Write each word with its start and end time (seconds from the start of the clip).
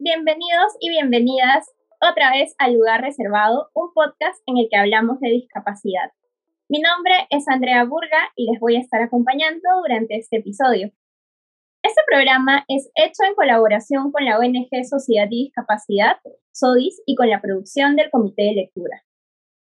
bienvenidos 0.00 0.72
y 0.80 0.90
bienvenidas 0.90 1.70
otra 2.00 2.30
vez 2.30 2.54
al 2.58 2.74
Lugar 2.74 3.02
Reservado, 3.02 3.68
un 3.74 3.92
podcast 3.92 4.42
en 4.46 4.58
el 4.58 4.68
que 4.70 4.76
hablamos 4.76 5.20
de 5.20 5.30
discapacidad. 5.30 6.10
Mi 6.68 6.80
nombre 6.80 7.26
es 7.30 7.46
Andrea 7.48 7.84
Burga 7.84 8.32
y 8.36 8.50
les 8.50 8.60
voy 8.60 8.76
a 8.76 8.80
estar 8.80 9.02
acompañando 9.02 9.68
durante 9.82 10.16
este 10.16 10.38
episodio. 10.38 10.90
Este 11.82 12.00
programa 12.06 12.64
es 12.68 12.90
hecho 12.94 13.24
en 13.28 13.34
colaboración 13.34 14.10
con 14.10 14.24
la 14.24 14.38
ONG 14.38 14.68
Sociedad 14.88 15.26
y 15.30 15.44
Discapacidad, 15.44 16.16
SODIS, 16.52 17.02
y 17.06 17.14
con 17.14 17.28
la 17.28 17.40
producción 17.40 17.96
del 17.96 18.10
Comité 18.10 18.42
de 18.44 18.54
Lectura. 18.54 19.02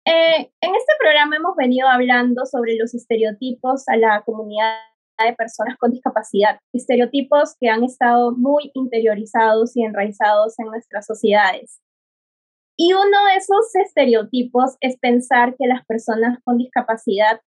Eh, 0.05 0.51
en 0.61 0.75
este 0.75 0.93
programa 0.99 1.35
hemos 1.35 1.55
venido 1.55 1.87
hablando 1.87 2.45
sobre 2.45 2.75
los 2.75 2.93
estereotipos 2.93 3.87
a 3.87 3.97
la 3.97 4.23
comunidad 4.25 4.77
de 5.25 5.33
personas 5.33 5.77
con 5.77 5.91
discapacidad, 5.91 6.59
estereotipos 6.73 7.55
que 7.59 7.69
han 7.69 7.83
estado 7.83 8.31
muy 8.31 8.71
interiorizados 8.73 9.75
y 9.75 9.83
enraizados 9.83 10.57
en 10.59 10.67
nuestras 10.67 11.05
sociedades. 11.05 11.81
Y 12.77 12.93
uno 12.93 13.25
de 13.27 13.35
esos 13.37 13.75
estereotipos 13.75 14.77
es 14.81 14.97
pensar 14.99 15.55
que 15.57 15.67
las 15.67 15.85
personas 15.85 16.39
con 16.43 16.57
discapacidad 16.57 17.39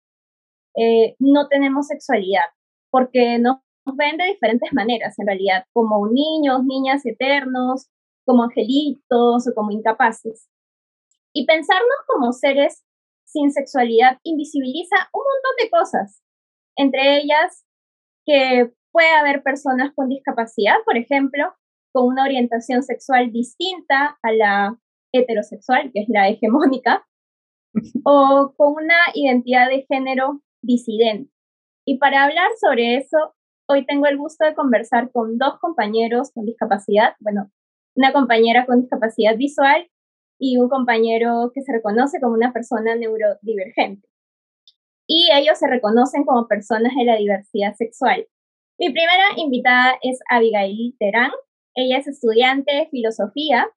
eh, 0.75 1.15
no 1.19 1.47
tenemos 1.47 1.87
sexualidad, 1.87 2.45
porque 2.91 3.39
nos 3.39 3.57
ven 3.95 4.17
de 4.17 4.25
diferentes 4.25 4.71
maneras, 4.73 5.17
en 5.17 5.27
realidad, 5.27 5.65
como 5.73 6.07
niños, 6.07 6.63
niñas 6.65 7.05
eternos, 7.05 7.87
como 8.25 8.43
angelitos 8.43 9.47
o 9.47 9.53
como 9.55 9.71
incapaces. 9.71 10.47
Y 11.33 11.45
pensarnos 11.45 11.97
como 12.07 12.31
seres 12.31 12.83
sin 13.25 13.51
sexualidad 13.51 14.19
invisibiliza 14.23 14.95
un 15.13 15.23
montón 15.23 15.55
de 15.61 15.69
cosas, 15.69 16.21
entre 16.77 17.17
ellas 17.17 17.64
que 18.25 18.71
puede 18.91 19.11
haber 19.11 19.43
personas 19.43 19.91
con 19.95 20.09
discapacidad, 20.09 20.75
por 20.85 20.97
ejemplo, 20.97 21.53
con 21.93 22.07
una 22.07 22.23
orientación 22.23 22.83
sexual 22.83 23.31
distinta 23.31 24.17
a 24.21 24.31
la 24.31 24.79
heterosexual, 25.13 25.91
que 25.93 26.01
es 26.01 26.09
la 26.09 26.27
hegemónica, 26.29 27.05
o 28.05 28.53
con 28.57 28.73
una 28.73 28.97
identidad 29.13 29.69
de 29.69 29.85
género 29.87 30.41
disidente. 30.61 31.31
Y 31.85 31.97
para 31.99 32.23
hablar 32.23 32.49
sobre 32.59 32.97
eso, 32.97 33.35
hoy 33.67 33.85
tengo 33.85 34.07
el 34.07 34.17
gusto 34.17 34.45
de 34.45 34.55
conversar 34.55 35.11
con 35.11 35.37
dos 35.37 35.59
compañeros 35.59 36.31
con 36.33 36.45
discapacidad, 36.45 37.13
bueno, 37.19 37.51
una 37.95 38.11
compañera 38.11 38.65
con 38.65 38.81
discapacidad 38.81 39.37
visual 39.37 39.89
y 40.39 40.57
un 40.57 40.69
compañero 40.69 41.51
que 41.53 41.61
se 41.61 41.71
reconoce 41.71 42.19
como 42.19 42.33
una 42.33 42.51
persona 42.51 42.95
neurodivergente. 42.95 44.07
Y 45.07 45.29
ellos 45.33 45.59
se 45.59 45.67
reconocen 45.67 46.23
como 46.23 46.47
personas 46.47 46.93
de 46.95 47.05
la 47.05 47.17
diversidad 47.17 47.73
sexual. 47.75 48.27
Mi 48.77 48.87
primera 48.87 49.27
invitada 49.37 49.95
es 50.01 50.19
Abigail 50.29 50.95
Terán. 50.99 51.31
Ella 51.75 51.97
es 51.97 52.07
estudiante 52.07 52.73
de 52.75 52.87
filosofía, 52.87 53.67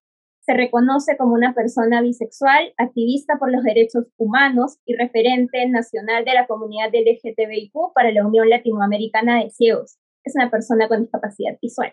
se 0.48 0.55
reconoce 0.55 1.19
como 1.19 1.35
una 1.35 1.53
persona 1.53 2.01
bisexual, 2.01 2.73
activista 2.79 3.35
por 3.39 3.53
los 3.53 3.62
derechos 3.62 4.07
humanos 4.17 4.79
y 4.87 4.97
referente 4.97 5.69
nacional 5.69 6.25
de 6.25 6.33
la 6.33 6.47
comunidad 6.47 6.89
LGTBIQ 6.91 7.92
para 7.95 8.13
la 8.13 8.27
Unión 8.27 8.48
Latinoamericana 8.48 9.42
de 9.42 9.51
Ciegos. 9.51 9.98
Es 10.25 10.35
una 10.37 10.51
persona 10.51 10.89
con 10.89 11.03
discapacidad 11.03 11.59
visual. 11.61 11.92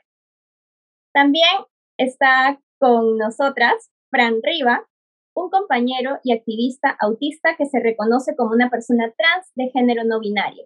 También 1.14 1.50
está 1.98 2.62
con 2.80 3.18
nosotras 3.18 3.92
Fran 4.10 4.36
Riva, 4.42 4.88
un 5.36 5.50
compañero 5.50 6.20
y 6.24 6.34
activista 6.34 6.96
autista 7.00 7.56
que 7.58 7.66
se 7.66 7.80
reconoce 7.80 8.36
como 8.36 8.52
una 8.52 8.70
persona 8.70 9.14
trans 9.16 9.52
de 9.56 9.70
género 9.70 10.04
no 10.06 10.20
binario. 10.20 10.66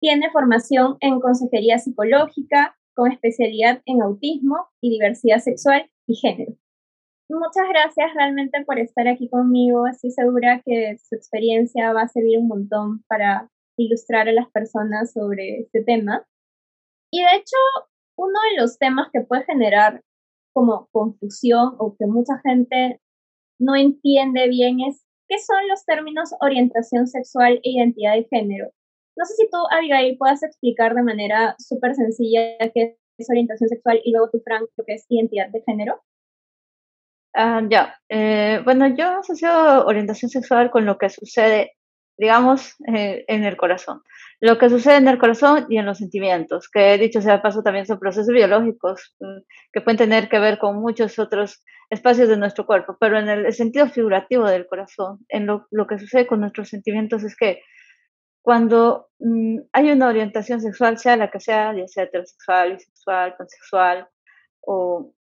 Tiene 0.00 0.30
formación 0.30 0.96
en 1.00 1.20
consejería 1.20 1.78
psicológica 1.78 2.76
con 2.94 3.12
especialidad 3.12 3.82
en 3.86 4.02
autismo 4.02 4.68
y 4.80 4.90
diversidad 4.90 5.38
sexual 5.38 5.90
y 6.06 6.16
género. 6.16 6.54
Muchas 7.28 7.68
gracias 7.68 8.14
realmente 8.14 8.64
por 8.64 8.78
estar 8.78 9.08
aquí 9.08 9.28
conmigo. 9.28 9.86
Estoy 9.86 10.10
segura 10.10 10.62
que 10.64 10.96
su 10.98 11.14
experiencia 11.14 11.92
va 11.92 12.02
a 12.02 12.08
servir 12.08 12.38
un 12.38 12.48
montón 12.48 13.02
para 13.08 13.50
ilustrar 13.76 14.28
a 14.28 14.32
las 14.32 14.50
personas 14.50 15.12
sobre 15.12 15.60
este 15.60 15.82
tema. 15.82 16.26
Y 17.10 17.22
de 17.22 17.36
hecho, 17.36 17.56
uno 18.16 18.38
de 18.50 18.60
los 18.60 18.78
temas 18.78 19.08
que 19.12 19.22
puede 19.22 19.44
generar 19.44 20.02
como 20.52 20.88
confusión 20.92 21.74
o 21.78 21.96
que 21.98 22.06
mucha 22.06 22.40
gente 22.44 23.00
no 23.58 23.76
entiende 23.76 24.48
bien 24.48 24.80
es 24.80 25.04
qué 25.28 25.38
son 25.38 25.68
los 25.68 25.84
términos 25.84 26.30
orientación 26.40 27.06
sexual 27.06 27.60
e 27.62 27.70
identidad 27.70 28.14
de 28.14 28.26
género. 28.30 28.70
No 29.16 29.24
sé 29.24 29.34
si 29.34 29.48
tú, 29.50 29.58
Abigail, 29.70 30.16
puedas 30.18 30.42
explicar 30.42 30.94
de 30.94 31.02
manera 31.02 31.54
súper 31.58 31.94
sencilla 31.94 32.58
qué 32.74 32.98
es 33.16 33.30
orientación 33.30 33.68
sexual 33.68 34.00
y 34.04 34.12
luego 34.12 34.30
tú, 34.30 34.40
Frank, 34.44 34.68
lo 34.76 34.84
que 34.84 34.94
es 34.94 35.06
identidad 35.08 35.48
de 35.50 35.62
género. 35.62 36.02
Ah, 37.32 37.62
ya, 37.68 37.96
eh, 38.08 38.60
bueno, 38.64 38.94
yo 38.94 39.18
asocio 39.18 39.50
orientación 39.86 40.30
sexual 40.30 40.70
con 40.70 40.86
lo 40.86 40.98
que 40.98 41.08
sucede, 41.10 41.72
digamos, 42.16 42.76
eh, 42.88 43.24
en 43.28 43.44
el 43.44 43.56
corazón. 43.56 44.02
Lo 44.40 44.58
que 44.58 44.68
sucede 44.68 44.96
en 44.96 45.08
el 45.08 45.18
corazón 45.18 45.66
y 45.68 45.78
en 45.78 45.86
los 45.86 45.98
sentimientos, 45.98 46.68
que 46.68 46.98
dicho 46.98 47.20
sea 47.20 47.42
paso 47.42 47.62
también 47.62 47.86
son 47.86 47.98
procesos 47.98 48.32
biológicos 48.32 49.14
mm, 49.20 49.38
que 49.72 49.80
pueden 49.80 49.98
tener 49.98 50.28
que 50.28 50.38
ver 50.38 50.58
con 50.58 50.76
muchos 50.76 51.18
otros 51.18 51.64
espacios 51.90 52.28
de 52.28 52.36
nuestro 52.36 52.66
cuerpo, 52.66 52.96
pero 52.98 53.18
en 53.18 53.28
el 53.28 53.52
sentido 53.52 53.88
figurativo 53.88 54.46
del 54.46 54.66
corazón, 54.66 55.20
en 55.28 55.46
lo, 55.46 55.66
que 55.88 55.98
sucede 55.98 56.26
con 56.26 56.40
nuestros 56.40 56.68
sentimientos 56.68 57.24
es 57.24 57.36
que 57.36 57.62
cuando 58.42 59.08
mm, 59.18 59.58
hay 59.72 59.90
una 59.90 60.08
orientación 60.08 60.60
sexual, 60.60 60.98
sea 60.98 61.16
la 61.16 61.30
que 61.30 61.40
sea, 61.40 61.74
ya 61.74 61.88
sea 61.88 62.04
heterosexual, 62.04 62.72
bisexual, 62.74 63.36
pansexual 63.36 64.08
o, 64.60 65.12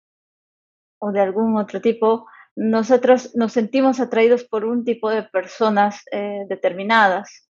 o 0.99 1.13
de 1.13 1.21
algún 1.21 1.57
otro 1.57 1.81
tipo, 1.81 2.27
nosotros 2.57 3.35
nos 3.35 3.53
sentimos 3.53 4.01
atraídos 4.01 4.45
por 4.45 4.65
un 4.65 4.85
tipo 4.85 5.11
de 5.11 5.23
personas 5.23 6.03
eh, 6.13 6.45
determinadas 6.49 7.49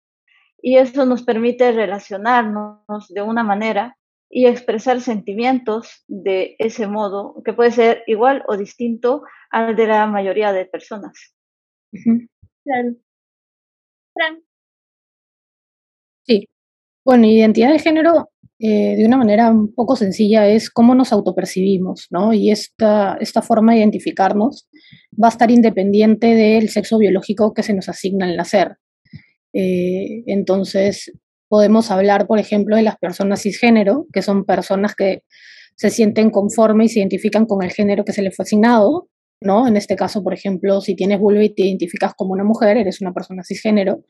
y 0.62 0.76
eso 0.76 1.06
nos 1.06 1.22
permite 1.22 1.72
relacionarnos 1.72 3.08
de 3.08 3.22
una 3.22 3.42
manera 3.42 3.96
y 4.28 4.46
expresar 4.46 5.00
sentimientos 5.00 6.04
de 6.06 6.54
ese 6.58 6.86
modo, 6.86 7.42
que 7.44 7.52
puede 7.52 7.72
ser 7.72 8.04
igual 8.06 8.44
o 8.46 8.56
distinto 8.56 9.22
al 9.50 9.74
de 9.74 9.86
la 9.88 10.06
mayoría 10.06 10.52
de 10.52 10.66
personas. 10.66 11.34
Claro. 12.64 12.94
Fran. 14.14 14.42
Sí. 16.26 16.48
Bueno, 17.04 17.26
identidad 17.26 17.72
de 17.72 17.78
género, 17.78 18.29
eh, 18.62 18.94
de 18.96 19.06
una 19.06 19.16
manera 19.16 19.50
un 19.50 19.74
poco 19.74 19.96
sencilla, 19.96 20.46
es 20.46 20.68
cómo 20.68 20.94
nos 20.94 21.12
autopercibimos, 21.12 22.08
¿no? 22.10 22.34
Y 22.34 22.50
esta, 22.50 23.16
esta 23.20 23.40
forma 23.40 23.72
de 23.72 23.78
identificarnos 23.78 24.68
va 25.12 25.28
a 25.28 25.30
estar 25.30 25.50
independiente 25.50 26.34
del 26.34 26.68
sexo 26.68 26.98
biológico 26.98 27.54
que 27.54 27.62
se 27.62 27.72
nos 27.72 27.88
asigna 27.88 28.26
al 28.26 28.36
nacer. 28.36 28.76
Eh, 29.54 30.24
entonces, 30.26 31.12
podemos 31.48 31.90
hablar, 31.90 32.26
por 32.26 32.38
ejemplo, 32.38 32.76
de 32.76 32.82
las 32.82 32.98
personas 32.98 33.42
cisgénero, 33.42 34.06
que 34.12 34.22
son 34.22 34.44
personas 34.44 34.94
que 34.94 35.22
se 35.74 35.90
sienten 35.90 36.30
conformes 36.30 36.90
y 36.90 36.94
se 36.94 37.00
identifican 37.00 37.46
con 37.46 37.64
el 37.64 37.72
género 37.72 38.04
que 38.04 38.12
se 38.12 38.22
les 38.22 38.36
fue 38.36 38.44
asignado, 38.44 39.08
¿no? 39.40 39.66
En 39.66 39.76
este 39.76 39.96
caso, 39.96 40.22
por 40.22 40.34
ejemplo, 40.34 40.80
si 40.80 40.94
tienes 40.94 41.18
vulva 41.18 41.42
y 41.42 41.54
te 41.54 41.62
identificas 41.62 42.14
como 42.14 42.32
una 42.32 42.44
mujer, 42.44 42.76
eres 42.76 43.00
una 43.00 43.12
persona 43.12 43.42
cisgénero. 43.42 44.04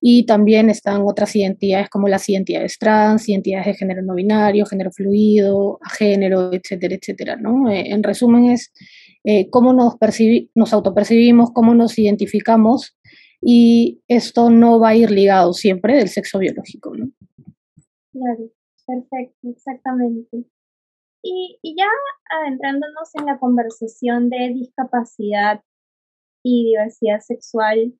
Y 0.00 0.26
también 0.26 0.68
están 0.68 1.02
otras 1.04 1.34
identidades 1.34 1.88
como 1.88 2.08
las 2.08 2.28
identidades 2.28 2.78
trans, 2.78 3.28
identidades 3.28 3.66
de 3.66 3.74
género 3.74 4.02
no 4.02 4.14
binario, 4.14 4.66
género 4.66 4.90
fluido, 4.90 5.78
género, 5.98 6.52
etcétera, 6.52 6.94
etcétera, 6.94 7.36
¿no? 7.36 7.70
Eh, 7.70 7.90
en 7.90 8.02
resumen 8.02 8.46
es 8.46 8.72
eh, 9.24 9.48
cómo 9.50 9.72
nos, 9.72 9.96
nos 10.54 10.72
autopercibimos, 10.72 11.50
cómo 11.52 11.74
nos 11.74 11.98
identificamos 11.98 12.96
y 13.40 14.02
esto 14.08 14.50
no 14.50 14.78
va 14.78 14.90
a 14.90 14.96
ir 14.96 15.10
ligado 15.10 15.52
siempre 15.52 15.96
del 15.96 16.08
sexo 16.08 16.38
biológico, 16.38 16.94
¿no? 16.96 17.10
Claro, 18.12 18.50
perfecto, 18.86 19.48
exactamente. 19.48 20.44
Y, 21.22 21.58
y 21.62 21.76
ya 21.76 21.88
adentrándonos 22.30 23.14
en 23.14 23.26
la 23.26 23.38
conversación 23.38 24.30
de 24.30 24.52
discapacidad 24.54 25.62
y 26.42 26.70
diversidad 26.70 27.20
sexual, 27.20 27.94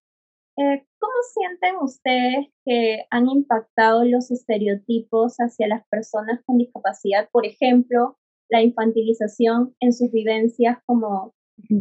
eh, 0.56 0.86
¿cómo 0.98 1.14
sienten 1.34 1.76
ustedes 1.80 2.46
que 2.64 3.04
han 3.10 3.28
impactado 3.28 4.04
los 4.04 4.30
estereotipos 4.30 5.36
hacia 5.36 5.68
las 5.68 5.86
personas 5.88 6.40
con 6.46 6.58
discapacidad? 6.58 7.28
Por 7.30 7.46
ejemplo, 7.46 8.18
la 8.48 8.62
infantilización 8.62 9.74
en 9.80 9.92
sus 9.92 10.10
vivencias 10.10 10.78
como 10.86 11.34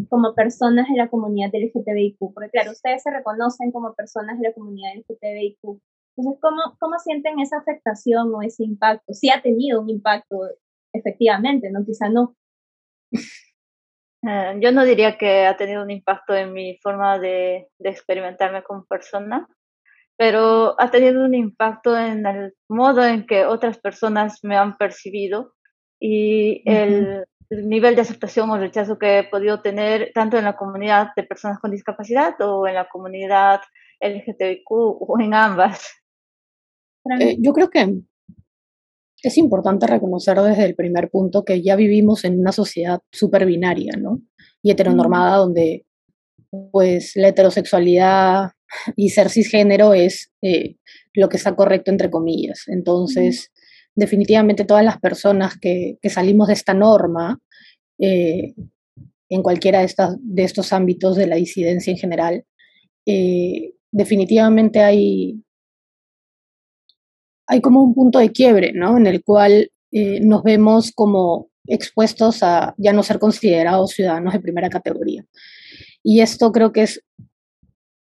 como 0.10 0.34
personas 0.34 0.88
de 0.90 0.98
la 0.98 1.10
comunidad 1.10 1.52
LGTBIQ, 1.54 2.34
porque 2.34 2.50
claro, 2.52 2.72
ustedes 2.72 3.04
se 3.04 3.12
reconocen 3.12 3.72
como 3.72 3.94
personas 3.94 4.40
de 4.40 4.50
la 4.50 4.54
comunidad 4.54 4.92
LGTBIQ. 4.96 5.80
Entonces, 6.18 6.42
¿cómo, 6.42 6.62
cómo 6.80 7.00
sienten 7.00 7.40
esa 7.40 7.58
afectación 7.58 8.34
o 8.34 8.42
ese 8.42 8.64
impacto? 8.64 9.14
Si 9.14 9.30
ha 9.30 9.42
tenido 9.42 9.82
un 9.82 9.90
impacto, 9.90 10.38
efectivamente, 10.94 11.70
¿no? 11.72 11.86
Quizá 11.86 12.10
no. 12.10 12.36
Eh, 14.22 14.60
yo 14.60 14.74
no 14.74 14.84
diría 14.84 15.18
que 15.18 15.46
ha 15.46 15.56
tenido 15.56 15.82
un 15.82 15.92
impacto 15.92 16.36
en 16.36 16.52
mi 16.52 16.78
forma 16.84 17.20
de, 17.20 17.70
de, 17.80 17.90
experimentarme 17.90 18.64
como 18.64 18.86
persona, 18.86 19.48
pero 20.18 20.76
ha 20.78 20.92
tenido 20.92 21.24
un 21.24 21.34
impacto 21.34 21.98
en 21.98 22.26
el 22.26 22.54
modo 22.68 23.06
en 23.06 23.26
que 23.26 23.46
otras 23.46 23.78
personas 23.78 24.40
me 24.44 24.58
han 24.58 24.76
percibido 24.76 25.54
y 26.00 26.62
el, 26.66 27.26
nivel 27.50 27.96
de 27.96 28.02
aceptación 28.02 28.50
o 28.50 28.58
rechazo 28.58 29.00
que 29.00 29.20
he 29.20 29.24
podido 29.24 29.62
tener 29.62 30.12
tanto 30.14 30.38
en 30.38 30.46
la 30.46 30.56
comunidad 30.56 31.10
de 31.16 31.24
personas 31.24 31.60
con 31.60 31.72
discapacidad 31.72 32.40
o 32.42 32.68
en 32.68 32.76
la 32.76 32.88
comunidad 32.88 33.62
LGTBQ 34.00 34.70
o 34.70 35.18
en 35.20 35.34
ambas. 35.34 35.90
Eh, 37.20 37.38
yo 37.40 37.54
creo 37.54 37.70
que 37.70 38.02
es 39.24 39.38
importante 39.38 39.88
reconocer 39.88 40.40
desde 40.42 40.66
el 40.66 40.76
primer 40.76 41.10
punto 41.10 41.44
que 41.44 41.62
ya 41.62 41.76
vivimos 41.76 42.24
en 42.26 42.40
una 42.40 42.52
sociedad 42.52 43.00
súper 43.12 43.46
binaria, 43.46 43.94
¿no? 43.98 44.22
Y 44.62 44.72
heteronormada, 44.72 45.38
donde 45.38 45.86
pues 46.72 47.14
la 47.16 47.30
heterosexualidad 47.30 48.52
y 48.96 49.10
ser 49.10 49.30
cisgénero 49.30 49.94
es 49.94 50.32
eh, 50.42 50.76
lo 51.14 51.30
que 51.30 51.38
está 51.38 51.56
correcto 51.56 51.92
entre 51.92 52.10
comillas. 52.10 52.64
Entonces, 52.68 53.52
definitivamente 53.96 54.66
todas 54.66 54.84
las 54.84 55.00
personas 55.00 55.58
que, 55.60 55.98
salimos 56.10 56.48
de 56.48 56.54
esta 56.54 56.74
norma, 56.74 57.40
eh, 58.00 58.54
en 59.30 59.44
cualquiera 59.44 59.80
de, 59.80 59.86
estas, 59.86 60.16
de 60.20 60.44
estos 60.44 60.74
ámbitos 60.74 61.16
de 61.16 61.28
la 61.28 61.36
disidencia 61.36 61.92
en 61.92 61.98
general, 61.98 62.46
eh, 63.06 63.74
definitivamente 63.92 64.82
hay, 64.82 65.44
hay 67.50 67.62
como 67.62 67.84
un 67.84 67.94
punto 67.96 68.20
de 68.20 68.32
quiebre, 68.32 68.72
¿no? 68.74 68.98
En 68.98 69.08
el 69.08 69.24
cual 69.24 69.72
nos 69.92 70.44
vemos 70.44 70.92
como 70.92 71.50
expuestos 71.66 72.44
a 72.44 72.76
ya 72.78 72.94
no 72.94 73.02
ser 73.02 73.18
considerados 73.18 73.92
ciudadanos 73.92 74.34
de 74.34 74.40
primera 74.40 74.70
categoría. 74.70 75.26
Y 76.04 76.22
esto 76.22 76.52
creo 76.52 76.72
que 76.72 76.84
es 76.84 77.04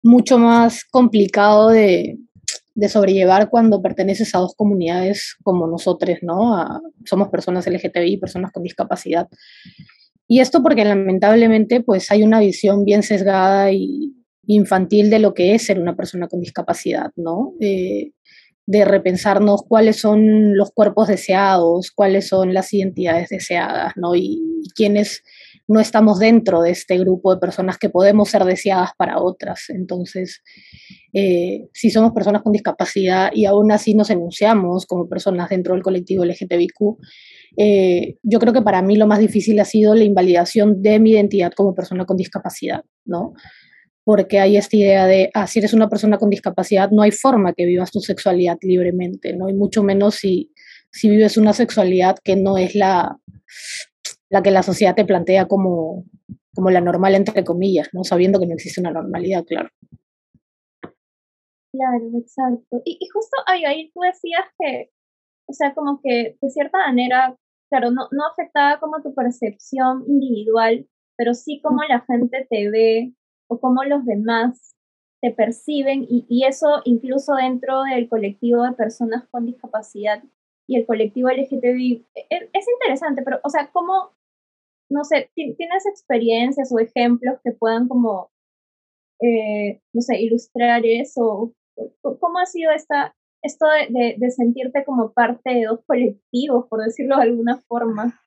mucho 0.01 0.38
más 0.38 0.86
complicado 0.86 1.69
de, 1.69 2.18
sobrellevar 2.88 3.50
cuando 3.50 3.81
perteneces 3.81 4.34
a 4.34 4.40
dos 4.40 4.56
comunidades 4.56 5.36
como 5.44 5.68
nosotros, 5.68 6.18
¿no? 6.22 6.81
somos 7.06 7.30
personas 7.30 7.68
LGTBI, 7.68 8.18
personas 8.18 8.51
con 8.51 8.63
discapacidad. 8.63 9.28
Y 10.28 10.40
esto 10.40 10.63
porque 10.63 10.84
lamentablemente 10.84 11.81
pues 11.81 12.10
hay 12.12 12.24
una 12.24 12.40
visión 12.40 12.84
bien 12.84 13.04
sesgada 13.04 13.72
y 13.72 14.13
infantil 14.48 15.10
de 15.10 15.19
lo 15.19 15.34
que 15.34 15.54
es 15.54 15.66
ser 15.66 15.80
una 15.80 15.95
persona 15.95 16.28
con 16.28 16.42
discapacidad, 16.42 17.12
¿no? 17.16 17.54
De 18.65 18.86
repensarnos 18.86 19.63
cuáles 19.68 20.00
son 20.00 20.56
los 20.56 20.71
cuerpos 20.71 21.07
deseados, 21.07 21.92
cuáles 21.92 22.27
son 22.27 22.54
las 22.54 22.74
identidades 22.74 23.30
deseadas, 23.30 23.94
¿no? 23.95 24.15
Y, 24.15 24.42
y 24.63 24.69
quiénes 24.75 25.24
no 25.68 25.80
estamos 25.80 26.19
dentro 26.19 26.62
de 26.62 26.71
este 26.71 26.98
grupo 26.98 27.33
de 27.33 27.39
personas 27.39 27.77
que 27.77 27.89
podemos 27.89 28.30
ser 28.30 28.44
deseadas 28.44 28.92
para 28.98 29.21
otras. 29.21 29.69
Entonces, 29.69 30.44
eh, 31.13 31.68
si 31.74 31.89
somos 31.89 32.12
personas 32.12 32.42
con 32.42 32.51
discapacidad 32.51 33.31
y 33.33 33.45
aún 33.45 33.71
así 33.71 33.94
nos 33.94 34.10
enunciamos 34.10 34.86
como 34.86 35.07
personas 35.07 35.50
dentro 35.50 35.74
del 35.74 35.83
colectivo 35.83 36.25
LGTBIQ, 36.25 36.98
eh, 37.57 38.18
yo 38.24 38.39
creo 38.39 38.51
que 38.51 38.62
para 38.62 38.81
mí 38.81 38.98
lo 38.98 39.07
más 39.07 39.19
difícil 39.19 39.59
ha 39.59 39.66
sido 39.66 39.95
la 39.95 40.04
invalidación 40.04 40.81
de 40.81 41.00
mi 41.00 41.12
identidad 41.12 41.54
como 41.54 41.74
persona 41.74 42.06
con 42.06 42.18
discapacidad, 42.18 42.83
¿no? 43.06 43.33
Porque 44.05 44.39
hay 44.39 44.57
esta 44.57 44.75
idea 44.75 45.07
de, 45.07 45.29
ah, 45.33 45.47
si 45.47 45.59
eres 45.59 45.73
una 45.73 45.89
persona 45.89 46.17
con 46.17 46.29
discapacidad, 46.29 46.91
no 46.91 47.01
hay 47.01 47.11
forma 47.11 47.53
que 47.53 47.65
vivas 47.65 47.91
tu 47.91 48.00
sexualidad 48.00 48.57
libremente, 48.61 49.33
¿no? 49.33 49.50
Y 49.50 49.53
mucho 49.53 49.81
menos 49.81 50.15
si, 50.15 50.51
si 50.91 51.09
vives 51.09 51.38
una 51.38 51.53
sexualidad 51.53 52.17
que 52.23 52.35
no 52.35 52.57
es 52.57 52.75
la, 52.75 53.17
la 54.29 54.41
que 54.41 54.51
la 54.51 54.63
sociedad 54.63 54.95
te 54.95 55.05
plantea 55.05 55.47
como, 55.47 56.05
como 56.53 56.69
la 56.69 56.81
normal, 56.81 57.15
entre 57.15 57.44
comillas, 57.44 57.89
¿no? 57.94 58.03
Sabiendo 58.03 58.39
que 58.39 58.47
no 58.47 58.53
existe 58.53 58.81
una 58.81 58.91
normalidad, 58.91 59.45
claro. 59.45 59.69
Claro, 61.71 62.11
exacto. 62.19 62.81
Y, 62.85 62.97
y 62.99 63.07
justo, 63.07 63.38
ahí 63.47 63.91
tú 63.94 64.01
decías 64.01 64.45
que, 64.59 64.91
o 65.47 65.53
sea, 65.53 65.73
como 65.73 65.99
que 66.03 66.38
de 66.39 66.49
cierta 66.49 66.77
manera, 66.77 67.35
claro, 67.69 67.89
no, 67.89 68.07
no 68.11 68.27
afectaba 68.31 68.79
como 68.79 69.01
tu 69.01 69.15
percepción 69.15 70.03
individual, 70.07 70.88
pero 71.17 71.33
sí 71.33 71.61
como 71.63 71.81
la 71.83 72.01
gente 72.01 72.45
te 72.49 72.69
ve 72.69 73.13
o 73.48 73.60
cómo 73.60 73.84
los 73.84 74.06
demás 74.06 74.75
te 75.22 75.31
perciben 75.31 76.06
y, 76.10 76.25
y 76.28 76.45
eso 76.45 76.81
incluso 76.84 77.36
dentro 77.36 77.84
del 77.84 78.10
colectivo 78.10 78.63
de 78.63 78.74
personas 78.74 79.25
con 79.30 79.45
discapacidad 79.45 80.22
y 80.68 80.78
el 80.78 80.86
colectivo 80.86 81.30
LGTBI. 81.30 82.06
Es, 82.16 82.25
e, 82.30 82.50
es 82.54 82.66
interesante, 82.80 83.22
pero, 83.24 83.40
o 83.44 83.50
sea, 83.50 83.69
¿cómo, 83.72 84.12
no 84.90 85.04
sé, 85.04 85.30
¿tienes 85.36 85.86
experiencias 85.86 86.72
o 86.72 86.80
ejemplos 86.80 87.40
que 87.44 87.51
puedan 87.51 87.88
como, 87.88 88.31
eh, 89.22 89.81
no 89.94 90.01
sé, 90.01 90.22
ilustrar 90.22 90.86
eso? 90.86 91.54
¿Cómo 92.01 92.40
ha 92.40 92.45
sido 92.45 92.72
esta, 92.72 93.16
esto 93.42 93.66
de, 93.90 94.16
de, 94.18 94.31
sentirte 94.31 94.86
como 94.86 95.12
parte 95.12 95.54
de 95.54 95.66
dos 95.66 95.81
colectivos, 95.86 96.68
por 96.68 96.84
decirlo 96.84 97.18
de 97.18 97.24
alguna 97.24 97.57
forma? 97.68 98.22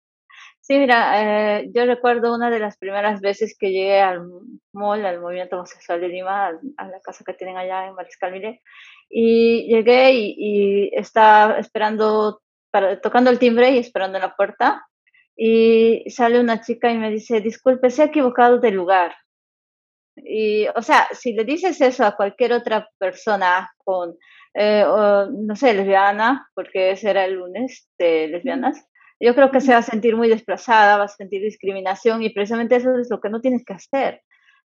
Sí, 0.67 0.77
mira, 0.79 1.61
eh, 1.61 1.71
yo 1.73 1.87
recuerdo 1.87 2.35
una 2.35 2.51
de 2.51 2.59
las 2.59 2.77
primeras 2.77 3.21
veces 3.21 3.57
que 3.57 3.71
llegué 3.71 4.01
al 4.01 4.27
MOL, 4.73 5.07
al 5.07 5.21
Movimiento 5.21 5.55
Homosexual 5.55 6.01
de 6.01 6.09
Lima, 6.09 6.49
a, 6.77 6.89
la 6.89 7.01
casa 7.01 7.23
que 7.25 7.35
tienen 7.35 7.57
allá 7.57 7.87
en 7.87 7.95
Mariscal 7.95 8.33
Mire, 8.33 8.63
y 9.09 9.69
llegué 9.73 10.13
y, 10.15 10.35
y 10.37 10.91
estaba 10.97 11.61
esperando, 11.61 12.43
para, 12.73 13.01
tocando 13.01 13.31
el 13.31 13.39
timbre 13.39 13.71
y 13.71 13.79
esperando 13.79 14.19
en 14.19 14.23
la 14.23 14.35
puerta, 14.35 14.85
y 15.37 16.03
sale 16.11 16.41
una 16.41 16.61
chica 16.61 16.91
y 16.91 16.99
me 16.99 17.13
dice, 17.13 17.41
disculpe, 17.41 17.89
se 17.91 18.03
ha 18.03 18.07
equivocado 18.07 18.59
de 18.59 18.73
lugar. 18.73 19.15
Y, 20.17 20.67
o 20.75 20.83
sea, 20.83 21.07
si 21.13 21.33
le 21.33 21.45
dices 21.45 21.81
eso 21.81 22.05
a 22.05 22.17
cualquier 22.17 22.53
otra 22.53 22.91
persona 22.99 23.73
con, 23.85 24.17
eh, 24.53 24.85
no 24.85 25.55
sé, 25.55 25.75
lesbiana, 25.75 26.49
porque 26.55 26.91
ese 26.91 27.11
era 27.11 27.25
el 27.25 27.35
lunes 27.35 27.89
de 27.99 28.27
lesbianas, 28.27 28.85
yo 29.21 29.35
creo 29.35 29.51
que 29.51 29.61
se 29.61 29.73
va 29.73 29.79
a 29.79 29.83
sentir 29.83 30.17
muy 30.17 30.29
desplazada, 30.29 30.99
va 30.99 31.05
a 31.05 31.09
sentir 31.09 31.43
discriminación 31.43 32.23
y 32.23 32.31
precisamente 32.31 32.77
eso 32.77 32.97
es 32.99 33.09
lo 33.11 33.21
que 33.21 33.31
no 33.31 33.41
tienes 33.41 33.65
que 33.65 33.75
hacer. 33.75 34.23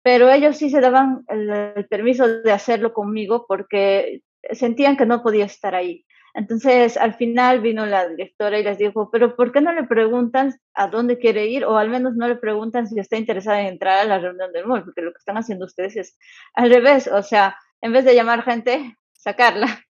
Pero 0.03 0.31
ellos 0.31 0.57
sí 0.57 0.69
se 0.71 0.81
daban 0.81 1.25
el 1.29 1.87
permiso 1.89 2.29
de 2.29 2.53
hacerlo 2.53 2.93
conmigo 2.93 3.47
porque 3.49 4.21
sentían 4.53 4.97
que 4.97 5.07
no 5.07 5.23
podía 5.23 5.47
estar 5.47 5.75
ahí. 5.75 6.05
Entonces, 6.35 6.97
al 6.97 7.15
final 7.15 7.61
vino 7.61 7.87
la 7.87 8.09
directora 8.09 8.59
y 8.59 8.65
les 8.65 8.77
dijo, 8.77 9.09
pero 9.11 9.37
¿por 9.37 9.53
qué 9.53 9.61
no 9.61 9.73
le 9.73 9.85
preguntan 9.85 10.53
a 10.75 10.89
dónde 10.89 11.17
quiere 11.17 11.47
ir? 11.47 11.65
O 11.65 11.79
al 11.79 11.89
menos 11.89 12.17
no 12.17 12.27
le 12.27 12.35
preguntan 12.35 12.89
si 12.89 12.99
está 12.99 13.17
interesada 13.17 13.61
en 13.61 13.69
entrar 13.69 14.01
a 14.01 14.05
la 14.05 14.19
reunión 14.19 14.53
del 14.53 14.67
MOL, 14.67 14.85
porque 14.85 15.03
lo 15.03 15.13
que 15.13 15.19
están 15.19 15.37
haciendo 15.37 15.65
ustedes 15.65 15.97
es 15.97 16.19
al 16.55 16.71
revés, 16.71 17.07
o 17.07 17.23
sea, 17.23 17.57
en 17.81 17.93
vez 17.93 18.05
de 18.05 18.17
llamar 18.17 18.43
gente, 18.43 18.97
sacarla. 19.13 19.85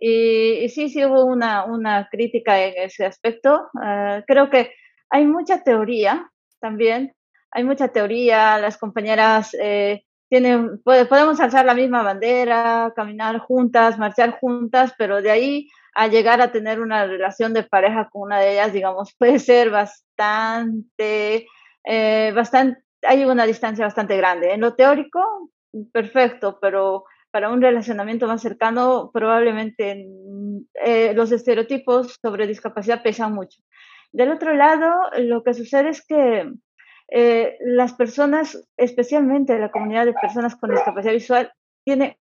Y, 0.00 0.68
sí, 0.68 0.88
sí 0.88 1.04
hubo 1.04 1.24
una, 1.24 1.64
una 1.64 2.08
crítica 2.10 2.60
en 2.60 2.74
ese 2.76 3.06
aspecto. 3.06 3.68
Ah, 3.80 4.22
creo 4.26 4.50
que 4.50 4.72
hay 5.10 5.26
mucha 5.26 5.62
teoría 5.62 6.30
también, 6.60 7.14
hay 7.50 7.64
mucha 7.64 7.88
teoría, 7.88 8.58
las 8.58 8.76
compañeras 8.78 9.54
eh, 9.60 10.04
tienen, 10.28 10.82
podemos 10.82 11.38
alzar 11.40 11.64
la 11.64 11.74
misma 11.74 12.02
bandera, 12.02 12.92
caminar 12.96 13.38
juntas, 13.38 13.98
marchar 13.98 14.38
juntas, 14.40 14.92
pero 14.98 15.22
de 15.22 15.30
ahí 15.30 15.68
a 15.94 16.08
llegar 16.08 16.40
a 16.40 16.50
tener 16.50 16.80
una 16.80 17.06
relación 17.06 17.54
de 17.54 17.62
pareja 17.62 18.08
con 18.10 18.22
una 18.22 18.40
de 18.40 18.52
ellas, 18.54 18.72
digamos, 18.72 19.14
puede 19.18 19.38
ser 19.38 19.70
bastante, 19.70 21.46
eh, 21.84 22.32
bastante, 22.34 22.82
hay 23.02 23.24
una 23.24 23.46
distancia 23.46 23.84
bastante 23.84 24.16
grande. 24.16 24.52
En 24.52 24.60
lo 24.60 24.74
teórico, 24.74 25.50
perfecto, 25.92 26.58
pero 26.60 27.04
para 27.34 27.50
un 27.50 27.60
relacionamiento 27.60 28.28
más 28.28 28.42
cercano, 28.42 29.10
probablemente 29.12 30.06
eh, 30.84 31.12
los 31.14 31.32
estereotipos 31.32 32.16
sobre 32.22 32.46
discapacidad 32.46 33.02
pesan 33.02 33.34
mucho. 33.34 33.60
Del 34.12 34.30
otro 34.30 34.54
lado, 34.54 35.10
lo 35.18 35.42
que 35.42 35.52
sucede 35.52 35.88
es 35.88 36.06
que 36.06 36.48
eh, 37.08 37.56
las 37.58 37.92
personas, 37.94 38.64
especialmente 38.76 39.58
la 39.58 39.72
comunidad 39.72 40.06
de 40.06 40.12
personas 40.12 40.54
con 40.54 40.70
discapacidad 40.70 41.12
visual, 41.12 41.52
tiene 41.82 42.20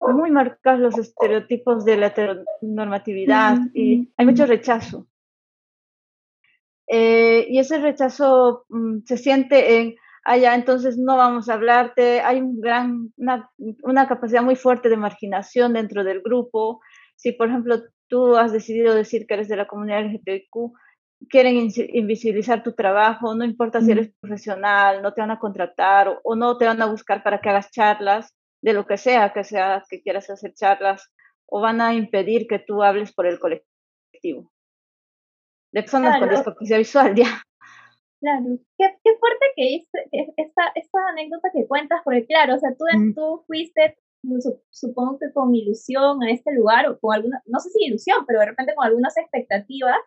muy 0.00 0.30
marcados 0.30 0.80
los 0.80 0.96
estereotipos 0.96 1.84
de 1.84 1.98
la 1.98 2.06
heteronormatividad 2.06 3.58
y 3.74 4.14
hay 4.16 4.24
mucho 4.24 4.46
rechazo. 4.46 5.08
Eh, 6.86 7.48
y 7.50 7.58
ese 7.58 7.78
rechazo 7.80 8.64
mm, 8.70 9.00
se 9.04 9.18
siente 9.18 9.76
en, 9.78 9.94
allá, 10.24 10.54
entonces 10.54 10.98
no 10.98 11.16
vamos 11.16 11.48
a 11.48 11.54
hablarte, 11.54 12.20
hay 12.20 12.40
un 12.40 12.60
gran, 12.60 13.12
una, 13.16 13.50
una, 13.82 14.06
capacidad 14.06 14.42
muy 14.42 14.56
fuerte 14.56 14.88
de 14.88 14.96
marginación 14.96 15.72
dentro 15.72 16.04
del 16.04 16.22
grupo. 16.22 16.80
Si, 17.16 17.32
por 17.32 17.48
ejemplo, 17.48 17.80
tú 18.08 18.36
has 18.36 18.52
decidido 18.52 18.94
decir 18.94 19.26
que 19.26 19.34
eres 19.34 19.48
de 19.48 19.56
la 19.56 19.66
comunidad 19.66 20.04
LGTBQ, 20.04 20.72
quieren 21.28 21.70
invisibilizar 21.92 22.62
tu 22.62 22.72
trabajo, 22.72 23.34
no 23.34 23.44
importa 23.44 23.80
si 23.80 23.92
eres 23.92 24.12
profesional, 24.20 25.02
no 25.02 25.12
te 25.12 25.20
van 25.20 25.30
a 25.30 25.38
contratar 25.38 26.20
o 26.22 26.36
no 26.36 26.56
te 26.56 26.66
van 26.66 26.82
a 26.82 26.86
buscar 26.86 27.22
para 27.22 27.40
que 27.40 27.48
hagas 27.48 27.70
charlas 27.70 28.34
de 28.60 28.72
lo 28.72 28.86
que 28.86 28.96
sea, 28.96 29.32
que 29.32 29.44
sea 29.44 29.82
que 29.88 30.02
quieras 30.02 30.30
hacer 30.30 30.54
charlas, 30.54 31.12
o 31.46 31.60
van 31.60 31.80
a 31.80 31.94
impedir 31.94 32.46
que 32.46 32.58
tú 32.58 32.82
hables 32.82 33.12
por 33.12 33.26
el 33.26 33.38
colectivo. 33.38 34.52
De 35.72 35.82
personas 35.82 36.18
con 36.18 36.28
discapacidad 36.28 36.78
visual, 36.78 37.14
ya. 37.16 37.42
Claro, 38.22 38.56
qué, 38.78 38.86
qué 39.02 39.10
fuerte 39.18 39.46
que 39.56 39.74
es 39.74 40.28
esta, 40.36 40.70
esta 40.76 40.98
anécdota 41.08 41.50
que 41.52 41.66
cuentas, 41.66 42.02
porque 42.04 42.24
claro, 42.24 42.54
o 42.54 42.58
sea, 42.58 42.70
tú, 42.78 42.84
mm. 42.96 43.14
tú 43.14 43.42
fuiste, 43.48 43.98
supongo 44.70 45.18
que 45.18 45.32
con 45.32 45.52
ilusión 45.52 46.22
a 46.22 46.30
este 46.30 46.52
lugar, 46.54 46.88
o 46.88 47.00
con 47.00 47.16
alguna, 47.16 47.42
no 47.46 47.58
sé 47.58 47.70
si 47.70 47.84
ilusión, 47.84 48.24
pero 48.24 48.38
de 48.38 48.46
repente 48.46 48.76
con 48.76 48.86
algunas 48.86 49.16
expectativas, 49.16 49.98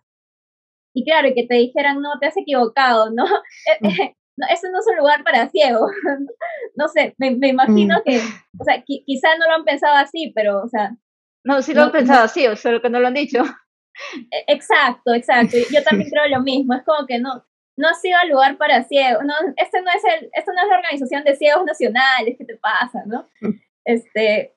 y 0.95 1.03
claro, 1.03 1.27
que 1.36 1.45
te 1.45 1.55
dijeran, 1.55 2.01
no, 2.01 2.17
te 2.22 2.27
has 2.27 2.38
equivocado, 2.38 3.12
¿no? 3.12 3.25
Mm. 3.81 4.41
no 4.41 4.48
eso 4.50 4.67
no 4.72 4.79
es 4.79 4.88
un 4.88 4.98
lugar 4.98 5.24
para 5.24 5.50
ciegos. 5.50 5.91
no 6.77 6.88
sé, 6.88 7.15
me, 7.17 7.27
imagino 7.50 8.00
mm. 8.00 8.03
que, 8.05 8.17
o 8.60 8.63
sea, 8.63 8.81
quizá 8.86 9.38
no 9.38 9.45
lo 9.45 9.55
han 9.55 9.65
pensado 9.65 9.95
así, 9.95 10.31
pero, 10.34 10.62
o 10.62 10.69
sea... 10.69 10.95
No, 11.43 11.62
sí 11.62 11.74
lo 11.74 11.84
han 11.84 11.91
pensado 11.91 12.24
así, 12.24 12.48
o 12.48 12.55
solo 12.55 12.81
que 12.81 12.89
no 12.89 13.01
lo 13.01 13.07
han 13.07 13.13
dicho. 13.13 13.43
E, 14.31 14.53
exacto, 14.53 15.13
exacto. 15.13 15.57
Yo 15.72 15.84
también 15.84 16.10
creo 16.12 16.27
lo 16.27 16.43
mismo. 16.43 16.74
Es 16.74 16.84
como 16.84 17.05
que 17.07 17.19
no, 17.19 17.45
no 17.77 17.89
ha 17.89 17.94
sido 17.94 18.17
el 18.24 18.29
lugar 18.29 18.58
para 18.58 18.84
ciegos. 18.84 19.24
No, 19.25 19.34
este 19.58 19.82
no 19.82 19.89
es 19.89 20.03
el, 20.03 20.29
esto 20.34 20.51
no 20.53 20.62
es 20.62 20.70
la 20.70 20.77
organización 20.77 21.24
de 21.24 21.36
ciegos 21.36 21.65
nacionales. 21.65 22.36
¿Qué 22.38 22.46
te 22.46 22.58
pasa, 22.58 23.03
no? 23.05 23.27
Mm. 23.41 23.60
Este, 23.84 24.55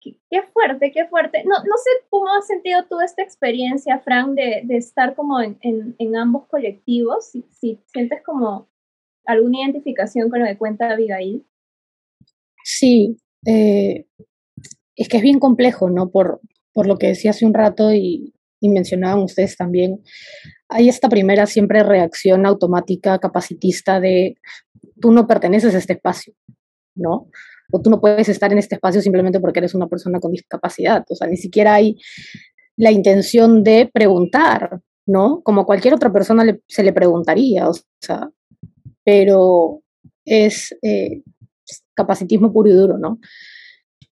qué, 0.00 0.42
fuerte, 0.52 0.92
qué 0.92 1.06
fuerte. 1.06 1.42
No, 1.44 1.56
no 1.56 1.76
sé 1.76 1.90
cómo 2.10 2.32
has 2.34 2.46
sentido 2.46 2.84
tú 2.88 3.00
esta 3.00 3.22
experiencia, 3.22 3.98
Frank, 4.00 4.34
de, 4.34 4.62
de 4.64 4.76
estar 4.76 5.14
como 5.14 5.40
en, 5.40 5.58
en, 5.62 6.16
ambos 6.16 6.46
colectivos. 6.48 7.30
Si, 7.30 7.44
si, 7.50 7.80
sientes 7.92 8.22
como 8.22 8.68
alguna 9.24 9.60
identificación 9.62 10.28
con 10.28 10.40
lo 10.40 10.46
que 10.46 10.58
cuenta 10.58 10.90
Abigail. 10.90 11.46
Sí, 12.64 13.16
eh, 13.46 14.06
es 14.96 15.08
que 15.08 15.16
es 15.16 15.22
bien 15.22 15.38
complejo, 15.38 15.88
¿no? 15.88 16.10
Por, 16.10 16.40
por 16.72 16.86
lo 16.86 16.98
que 16.98 17.08
decía 17.08 17.30
hace 17.30 17.46
un 17.46 17.54
rato 17.54 17.92
y, 17.92 18.34
y 18.60 18.68
mencionaban 18.68 19.22
ustedes 19.22 19.56
también, 19.56 20.02
hay 20.68 20.88
esta 20.88 21.08
primera 21.08 21.46
siempre 21.46 21.82
reacción 21.82 22.46
automática 22.46 23.18
capacitista 23.18 24.00
de 24.00 24.36
tú 25.00 25.10
no 25.10 25.26
perteneces 25.26 25.74
a 25.74 25.78
este 25.78 25.94
espacio, 25.94 26.34
¿no? 26.94 27.28
O 27.72 27.80
tú 27.80 27.90
no 27.90 28.00
puedes 28.00 28.28
estar 28.28 28.52
en 28.52 28.58
este 28.58 28.76
espacio 28.76 29.00
simplemente 29.00 29.40
porque 29.40 29.60
eres 29.60 29.74
una 29.74 29.88
persona 29.88 30.20
con 30.20 30.32
discapacidad. 30.32 31.04
O 31.08 31.14
sea, 31.14 31.26
ni 31.26 31.36
siquiera 31.36 31.74
hay 31.74 31.96
la 32.76 32.90
intención 32.90 33.62
de 33.62 33.88
preguntar, 33.92 34.80
¿no? 35.06 35.40
Como 35.42 35.66
cualquier 35.66 35.94
otra 35.94 36.12
persona 36.12 36.44
se 36.66 36.82
le 36.82 36.92
preguntaría, 36.92 37.68
o 37.68 37.74
sea, 38.00 38.30
pero 39.04 39.82
es 40.24 40.76
eh, 40.82 41.22
capacitismo 41.94 42.52
puro 42.52 42.70
y 42.70 42.72
duro, 42.72 42.98
¿no? 42.98 43.18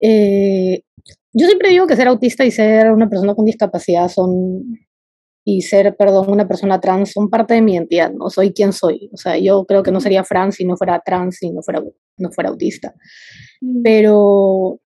Eh, 0.01 0.83
yo 1.39 1.47
siempre 1.47 1.71
digo 1.71 1.87
que 1.87 1.95
ser 1.95 2.09
autista 2.09 2.45
y 2.45 2.51
ser 2.51 2.91
una 2.91 3.09
persona 3.09 3.35
con 3.35 3.45
discapacidad 3.45 4.09
son, 4.09 4.77
y 5.45 5.63
ser, 5.63 5.97
perdón, 5.97 6.31
una 6.31 6.49
persona 6.49 6.81
trans 6.81 7.13
son 7.13 7.31
parte 7.31 7.55
de 7.55 7.63
mi 7.63 7.75
identidad, 7.75 8.13
no 8.13 8.29
soy 8.29 8.53
quien 8.53 8.73
soy. 8.73 9.09
O 9.13 9.17
sea, 9.17 9.39
yo 9.39 9.65
creo 9.65 9.85
que 9.85 9.93
no 9.93 10.01
sería 10.01 10.25
Fran 10.25 10.51
si 10.51 10.65
no 10.65 10.77
fuera 10.77 11.01
trans, 11.05 11.41
y 11.43 11.53
no 11.53 11.63
fuera, 11.63 11.83
no 12.19 12.31
fuera 12.33 12.51
autista. 12.51 12.93
Mm. 13.61 13.83
Pero, 13.83 14.81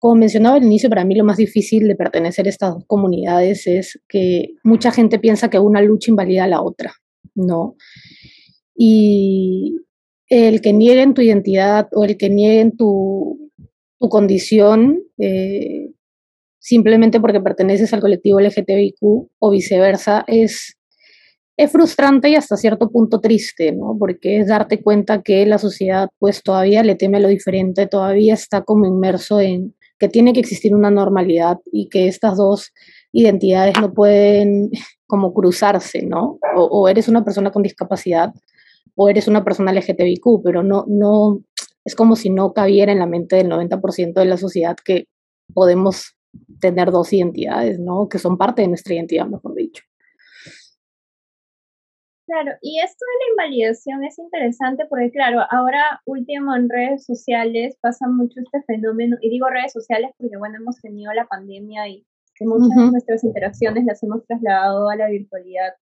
como 0.00 0.16
mencionaba 0.16 0.56
al 0.56 0.64
inicio, 0.64 0.88
para 0.88 1.04
mí 1.04 1.14
lo 1.14 1.24
más 1.24 1.36
difícil 1.36 1.86
de 1.86 1.94
pertenecer 1.94 2.46
a 2.46 2.50
estas 2.50 2.74
dos 2.74 2.84
comunidades 2.86 3.66
es 3.68 4.00
que 4.08 4.56
mucha 4.64 4.90
gente 4.90 5.20
piensa 5.20 5.48
que 5.48 5.60
una 5.60 5.80
lucha 5.80 6.10
invalida 6.10 6.44
a 6.44 6.48
la 6.48 6.60
otra, 6.60 6.92
¿no? 7.36 7.76
Y 8.74 9.76
el 10.28 10.60
que 10.60 10.72
nieguen 10.72 11.14
tu 11.14 11.22
identidad 11.22 11.88
o 11.92 12.04
el 12.04 12.16
que 12.16 12.28
nieguen 12.30 12.76
tu, 12.76 13.47
tu 13.98 14.08
condición 14.08 15.00
eh, 15.18 15.90
simplemente 16.58 17.20
porque 17.20 17.40
perteneces 17.40 17.92
al 17.92 18.00
colectivo 18.00 18.40
LGTBIQ 18.40 18.98
o 19.38 19.50
viceversa 19.50 20.24
es, 20.26 20.76
es 21.56 21.72
frustrante 21.72 22.28
y 22.28 22.34
hasta 22.34 22.56
cierto 22.56 22.90
punto 22.90 23.20
triste, 23.20 23.72
¿no? 23.72 23.96
Porque 23.98 24.38
es 24.38 24.48
darte 24.48 24.82
cuenta 24.82 25.22
que 25.22 25.46
la 25.46 25.58
sociedad 25.58 26.08
pues 26.18 26.42
todavía 26.42 26.82
le 26.82 26.94
teme 26.94 27.18
a 27.18 27.20
lo 27.20 27.28
diferente, 27.28 27.86
todavía 27.86 28.34
está 28.34 28.62
como 28.62 28.86
inmerso 28.86 29.40
en 29.40 29.74
que 29.98 30.08
tiene 30.08 30.32
que 30.32 30.40
existir 30.40 30.74
una 30.74 30.90
normalidad 30.90 31.58
y 31.72 31.88
que 31.88 32.06
estas 32.06 32.36
dos 32.36 32.72
identidades 33.12 33.74
no 33.80 33.92
pueden 33.92 34.70
como 35.06 35.32
cruzarse, 35.32 36.02
¿no? 36.02 36.38
O, 36.54 36.88
eres 36.88 37.08
una 37.08 37.24
persona 37.24 37.50
con 37.50 37.62
discapacidad 37.62 38.32
o 38.94 39.08
eres 39.08 39.26
una 39.26 39.42
persona 39.42 39.72
LGTBIQ, 39.72 40.42
pero 40.44 40.62
no, 40.62 40.84
no, 40.86 41.40
es 41.88 41.94
como 41.94 42.16
si 42.16 42.28
no 42.28 42.52
cabiera 42.52 42.92
en 42.92 42.98
la 42.98 43.06
mente 43.06 43.36
del 43.36 43.48
90% 43.48 44.12
de 44.12 44.26
la 44.26 44.36
sociedad 44.36 44.76
que 44.76 45.06
podemos 45.54 46.18
tener 46.60 46.90
dos 46.90 47.14
identidades, 47.14 47.78
¿no? 47.80 48.10
Que 48.10 48.18
son 48.18 48.36
parte 48.36 48.60
de 48.60 48.68
nuestra 48.68 48.92
identidad, 48.92 49.24
mejor 49.26 49.54
dicho. 49.54 49.82
Claro, 52.26 52.52
y 52.60 52.78
esto 52.80 53.06
de 53.06 53.24
la 53.24 53.30
invalidación 53.30 54.04
es 54.04 54.18
interesante 54.18 54.84
porque, 54.90 55.10
claro, 55.10 55.40
ahora 55.50 56.02
último 56.04 56.54
en 56.54 56.68
redes 56.68 57.06
sociales 57.06 57.78
pasa 57.80 58.06
mucho 58.06 58.38
este 58.44 58.62
fenómeno, 58.66 59.16
y 59.22 59.30
digo 59.30 59.48
redes 59.48 59.72
sociales 59.72 60.10
porque, 60.18 60.36
bueno, 60.36 60.56
hemos 60.56 60.78
tenido 60.82 61.10
la 61.14 61.26
pandemia 61.26 61.88
y 61.88 62.06
que 62.34 62.44
muchas 62.44 62.76
de 62.76 62.90
nuestras 62.90 63.24
interacciones 63.24 63.86
las 63.86 64.02
hemos 64.02 64.26
trasladado 64.26 64.90
a 64.90 64.96
la 64.96 65.08
virtualidad. 65.08 65.72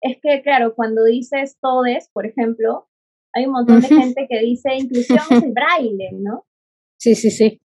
Es 0.00 0.18
que, 0.20 0.42
claro, 0.42 0.74
cuando 0.74 1.04
dices 1.04 1.56
todes, 1.62 2.10
por 2.12 2.26
ejemplo, 2.26 2.88
hay 3.36 3.44
un 3.44 3.52
montón 3.52 3.80
de 3.80 3.88
gente 3.88 4.26
que 4.28 4.40
dice 4.40 4.74
inclusión 4.74 5.18
es 5.30 5.42
el 5.42 5.52
braille, 5.52 6.10
¿no? 6.12 6.46
Sí, 6.98 7.14
sí, 7.14 7.30
sí. 7.30 7.60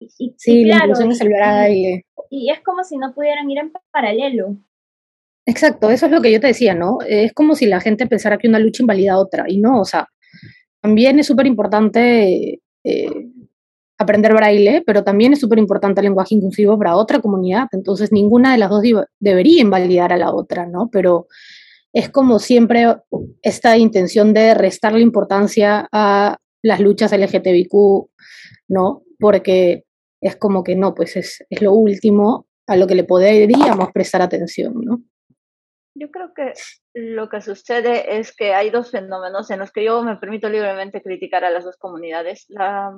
Y, 0.00 0.34
sí, 0.36 0.64
la 0.64 0.78
inclusión 0.78 1.12
es 1.12 1.20
el 1.20 1.28
braille. 1.28 2.04
Y, 2.28 2.50
es 2.50 2.60
como 2.60 2.82
si 2.82 2.96
no 2.96 3.14
pudieran 3.14 3.48
ir 3.48 3.58
en 3.58 3.72
paralelo. 3.92 4.56
Exacto, 5.46 5.90
eso 5.90 6.06
es 6.06 6.12
lo 6.12 6.20
que 6.20 6.32
yo 6.32 6.40
te 6.40 6.48
decía, 6.48 6.74
¿no? 6.74 6.98
Es 7.06 7.32
como 7.32 7.54
si 7.54 7.66
la 7.66 7.80
gente 7.80 8.06
pensara 8.06 8.36
que 8.36 8.48
una 8.48 8.58
lucha 8.58 8.82
invalida 8.82 9.12
a 9.12 9.18
otra, 9.18 9.44
y 9.46 9.60
no, 9.60 9.80
o 9.80 9.84
sea, 9.84 10.08
también 10.80 11.18
es 11.18 11.26
súper 11.26 11.46
importante 11.46 12.60
eh, 12.82 13.26
aprender 13.98 14.32
braille, 14.32 14.82
pero 14.84 15.04
también 15.04 15.34
es 15.34 15.40
súper 15.40 15.58
importante 15.58 16.00
el 16.00 16.06
lenguaje 16.06 16.34
inclusivo 16.34 16.76
para 16.78 16.96
otra 16.96 17.20
comunidad, 17.20 17.68
entonces 17.72 18.10
ninguna 18.10 18.52
de 18.52 18.58
las 18.58 18.70
dos 18.70 18.82
debería 19.20 19.60
invalidar 19.60 20.12
a 20.12 20.16
la 20.16 20.32
otra, 20.32 20.66
¿no? 20.66 20.88
Pero 20.90 21.28
es 21.94 22.10
como 22.10 22.40
siempre 22.40 22.96
esta 23.40 23.78
intención 23.78 24.34
de 24.34 24.52
restarle 24.54 25.00
importancia 25.00 25.88
a 25.92 26.36
las 26.60 26.80
luchas 26.80 27.12
LGTBIQ, 27.12 27.72
¿no? 28.68 29.02
Porque 29.20 29.84
es 30.20 30.36
como 30.36 30.64
que 30.64 30.74
no, 30.74 30.92
pues 30.94 31.16
es, 31.16 31.44
es 31.48 31.62
lo 31.62 31.72
último 31.72 32.48
a 32.66 32.76
lo 32.76 32.88
que 32.88 32.96
le 32.96 33.04
podríamos 33.04 33.92
prestar 33.92 34.22
atención, 34.22 34.74
¿no? 34.82 35.02
Yo 35.94 36.10
creo 36.10 36.34
que 36.34 36.54
lo 36.94 37.28
que 37.28 37.40
sucede 37.40 38.18
es 38.18 38.34
que 38.34 38.54
hay 38.54 38.70
dos 38.70 38.90
fenómenos 38.90 39.48
en 39.52 39.60
los 39.60 39.70
que 39.70 39.84
yo 39.84 40.02
me 40.02 40.16
permito 40.16 40.48
libremente 40.48 41.00
criticar 41.00 41.44
a 41.44 41.50
las 41.50 41.62
dos 41.62 41.76
comunidades. 41.76 42.46
La, 42.48 42.92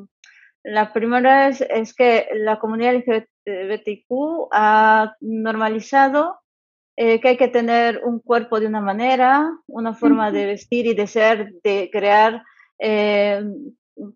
la 0.62 0.95
primera 0.95 1.49
es, 1.49 1.61
es 1.61 1.95
que 1.95 2.29
la 2.33 2.59
comunidad 2.59 2.95
LGBTQ 2.95 4.49
ha 4.53 5.15
normalizado 5.21 6.41
eh, 6.99 7.21
que 7.21 7.29
hay 7.29 7.37
que 7.37 7.49
tener 7.49 8.00
un 8.05 8.21
cuerpo 8.21 8.59
de 8.59 8.67
una 8.67 8.81
manera, 8.81 9.50
una 9.67 9.93
forma 9.93 10.31
de 10.31 10.47
vestir 10.47 10.87
y 10.87 10.95
de 10.95 11.07
ser, 11.07 11.53
de 11.62 11.91
crear 11.93 12.43
eh, 12.79 13.45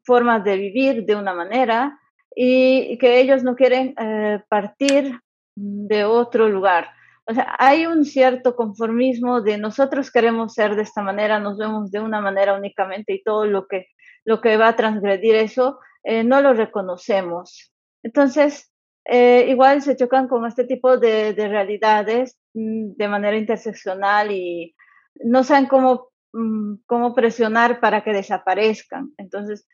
formas 0.02 0.42
de 0.44 0.56
vivir 0.56 1.04
de 1.04 1.14
una 1.14 1.34
manera 1.34 2.00
y 2.34 2.96
que 2.96 3.20
ellos 3.20 3.42
no 3.42 3.54
quieren 3.54 3.94
eh, 3.98 4.42
partir 4.48 5.20
de 5.54 6.04
otro 6.04 6.48
lugar. 6.48 6.88
O 7.26 7.34
sea, 7.34 7.54
hay 7.58 7.84
un 7.84 8.06
cierto 8.06 8.56
conformismo 8.56 9.42
de 9.42 9.58
nosotros 9.58 10.10
queremos 10.10 10.54
ser 10.54 10.74
de 10.74 10.82
esta 10.82 11.02
manera, 11.02 11.38
nos 11.38 11.58
vemos 11.58 11.90
de 11.90 12.00
una 12.00 12.22
manera 12.22 12.54
únicamente 12.54 13.12
y 13.12 13.22
todo 13.22 13.44
lo 13.44 13.66
que, 13.66 13.88
lo 14.24 14.40
que 14.40 14.56
va 14.56 14.68
a 14.68 14.76
transgredir 14.76 15.34
eso 15.34 15.80
no 16.24 16.40
lo 16.40 16.54
reconocemos. 16.54 17.74
Entonces, 18.02 18.69
igual 19.10 19.82
se 19.82 19.96
chocan 19.96 20.28
con 20.28 20.46
este 20.46 20.64
tipo 20.64 20.96
de, 20.96 21.34
de 21.34 21.48
realidades 21.48 22.40
Mm, 22.52 22.96
de 22.96 23.06
manera 23.08 23.36
interseccional 23.36 24.32
y 24.32 24.74
no 25.22 25.44
saben 25.44 25.66
cómo, 25.66 26.08
mm, 26.32 26.78
cómo 26.86 27.14
presionar 27.14 27.78
para 27.78 28.02
que 28.02 28.12
desaparezcan. 28.12 29.12
Entonces, 29.18 29.68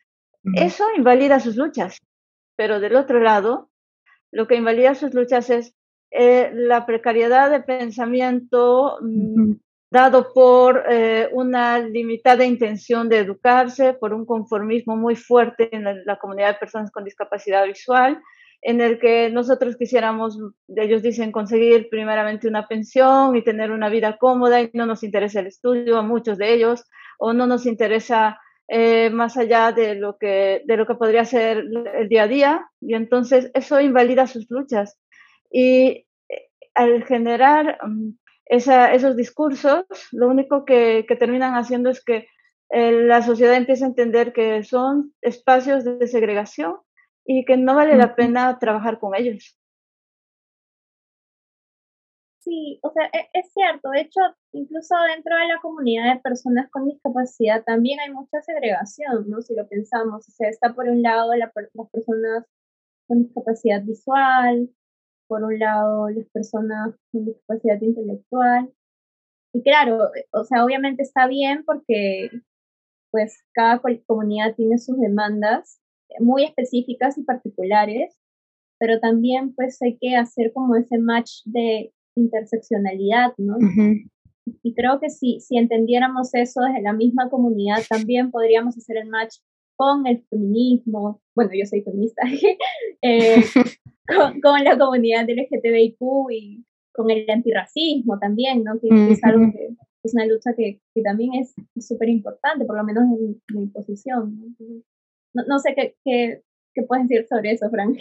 eso 0.54 0.84
invalida 0.96 1.40
sus 1.40 1.56
luchas. 1.56 1.98
Pero 2.56 2.78
del 2.80 2.96
otro 2.96 3.20
lado, 3.20 3.70
lo 4.30 4.46
que 4.46 4.56
invalida 4.56 4.94
sus 4.94 5.14
luchas 5.14 5.50
es 5.50 5.74
eh, 6.10 6.50
la 6.52 6.86
precariedad 6.86 7.50
de 7.50 7.60
pensamiento 7.60 8.98
mm, 9.00 9.52
dado 9.90 10.32
por 10.34 10.84
eh, 10.88 11.28
una 11.32 11.78
limitada 11.78 12.44
intención 12.44 13.08
de 13.08 13.18
educarse, 13.20 13.94
por 13.94 14.12
un 14.12 14.26
conformismo 14.26 14.96
muy 14.96 15.16
fuerte 15.16 15.74
en 15.74 16.04
la 16.04 16.18
comunidad 16.18 16.54
de 16.54 16.60
personas 16.60 16.90
con 16.90 17.04
discapacidad 17.04 17.64
visual 17.64 18.20
en 18.62 18.80
el 18.80 18.98
que 18.98 19.30
nosotros 19.30 19.76
quisiéramos, 19.76 20.38
ellos 20.68 21.02
dicen, 21.02 21.32
conseguir 21.32 21.88
primeramente 21.88 22.48
una 22.48 22.66
pensión 22.66 23.36
y 23.36 23.42
tener 23.42 23.70
una 23.70 23.88
vida 23.88 24.18
cómoda 24.18 24.60
y 24.60 24.70
no 24.72 24.86
nos 24.86 25.02
interesa 25.02 25.40
el 25.40 25.46
estudio 25.46 25.98
a 25.98 26.02
muchos 26.02 26.38
de 26.38 26.52
ellos 26.52 26.84
o 27.18 27.32
no 27.32 27.46
nos 27.46 27.66
interesa 27.66 28.40
eh, 28.68 29.10
más 29.10 29.36
allá 29.36 29.70
de 29.70 29.94
lo, 29.94 30.18
que, 30.18 30.62
de 30.64 30.76
lo 30.76 30.86
que 30.86 30.96
podría 30.96 31.24
ser 31.24 31.64
el 31.94 32.08
día 32.08 32.24
a 32.24 32.28
día 32.28 32.70
y 32.80 32.94
entonces 32.94 33.50
eso 33.54 33.80
invalida 33.80 34.26
sus 34.26 34.50
luchas. 34.50 34.98
Y 35.50 36.06
eh, 36.28 36.48
al 36.74 37.04
generar 37.04 37.78
mm, 37.86 38.10
esos 38.46 39.16
discursos, 39.16 39.84
lo 40.12 40.28
único 40.28 40.64
que, 40.64 41.04
que 41.06 41.16
terminan 41.16 41.54
haciendo 41.54 41.90
es 41.90 42.02
que 42.04 42.26
eh, 42.70 42.90
la 42.90 43.22
sociedad 43.22 43.54
empieza 43.54 43.84
a 43.84 43.88
entender 43.88 44.32
que 44.32 44.64
son 44.64 45.12
espacios 45.22 45.84
de 45.84 46.06
segregación 46.08 46.76
y 47.26 47.44
que 47.44 47.56
no 47.56 47.74
vale 47.74 47.96
la 47.96 48.14
pena 48.14 48.58
trabajar 48.58 48.98
con 48.98 49.14
ellos. 49.14 49.58
Sí, 52.40 52.78
o 52.82 52.92
sea, 52.92 53.06
e, 53.12 53.28
es, 53.32 53.52
cierto. 53.52 53.90
De 53.90 54.02
hecho, 54.02 54.20
incluso 54.52 54.94
dentro 55.12 55.34
de 55.36 55.48
la 55.48 55.60
comunidad 55.60 56.14
de 56.14 56.20
personas 56.20 56.70
con 56.70 56.86
discapacidad 56.86 57.64
también 57.64 57.98
hay 57.98 58.12
mucha 58.12 58.40
segregación, 58.42 59.28
¿no? 59.28 59.42
Si 59.42 59.54
lo 59.56 59.66
pensamos. 59.68 60.28
O 60.28 60.30
sea, 60.30 60.48
está 60.48 60.72
por 60.72 60.88
un 60.88 61.02
lado 61.02 61.34
la, 61.34 61.50
las 61.74 61.90
personas 61.90 62.44
con 63.08 63.24
discapacidad 63.24 63.82
visual, 63.82 64.70
por 65.26 65.42
un 65.42 65.58
lado 65.58 66.08
las 66.10 66.26
personas 66.28 66.94
con 67.10 67.26
discapacidad 67.26 67.80
intelectual. 67.80 68.72
Y 69.52 69.62
claro, 69.62 70.10
o 70.32 70.44
sea, 70.44 70.64
obviamente 70.64 71.02
está 71.02 71.26
bien 71.26 71.64
porque 71.64 72.30
pues 73.10 73.42
cada 73.54 73.80
comunidad 74.06 74.54
tiene 74.54 74.78
sus 74.78 75.00
demandas 75.00 75.80
muy 76.20 76.44
específicas 76.44 77.18
y 77.18 77.22
particulares, 77.22 78.16
pero 78.78 79.00
también 79.00 79.54
pues 79.54 79.80
hay 79.82 79.96
que 79.98 80.16
hacer 80.16 80.52
como 80.52 80.76
ese 80.76 80.98
match 80.98 81.42
de 81.44 81.92
interseccionalidad, 82.16 83.32
¿no? 83.38 83.56
Y 84.62 84.74
creo 84.74 85.00
que 85.00 85.10
si, 85.10 85.40
si 85.40 85.58
entendiéramos 85.58 86.32
eso 86.34 86.60
desde 86.60 86.82
la 86.82 86.92
misma 86.92 87.28
comunidad, 87.28 87.82
también 87.88 88.30
podríamos 88.30 88.76
hacer 88.76 88.96
el 88.98 89.08
match 89.08 89.36
con 89.76 90.06
el 90.06 90.24
feminismo, 90.30 91.20
bueno, 91.34 91.50
yo 91.54 91.66
soy 91.66 91.82
feminista, 91.82 92.22
eh, 93.02 93.36
con, 94.42 94.64
la 94.64 94.78
comunidad 94.78 95.26
LGTBIQ 95.28 95.98
y 96.30 96.64
con 96.92 97.10
el 97.10 97.28
antirracismo 97.28 98.18
también, 98.18 98.64
¿no? 98.64 98.78
Que, 98.80 98.88
es 99.12 99.22
algo 99.22 99.52
que 99.52 99.76
es 100.02 100.14
una 100.14 100.26
lucha 100.26 100.54
que, 100.56 100.80
que 100.94 101.02
también 101.02 101.34
es 101.34 101.54
súper 101.86 102.08
importante, 102.08 102.64
por 102.64 102.76
lo 102.76 102.84
menos 102.84 103.04
en, 103.04 103.42
mi 103.48 103.66
posición. 103.66 104.56
¿No? 105.46 105.58
Sé 105.58 105.74
qué, 105.74 105.94
qué, 106.04 106.42
qué, 106.74 106.82
puedes 106.82 107.08
decir 107.08 107.26
sobre 107.28 107.52
eso, 107.52 107.68
Frank. 107.70 107.98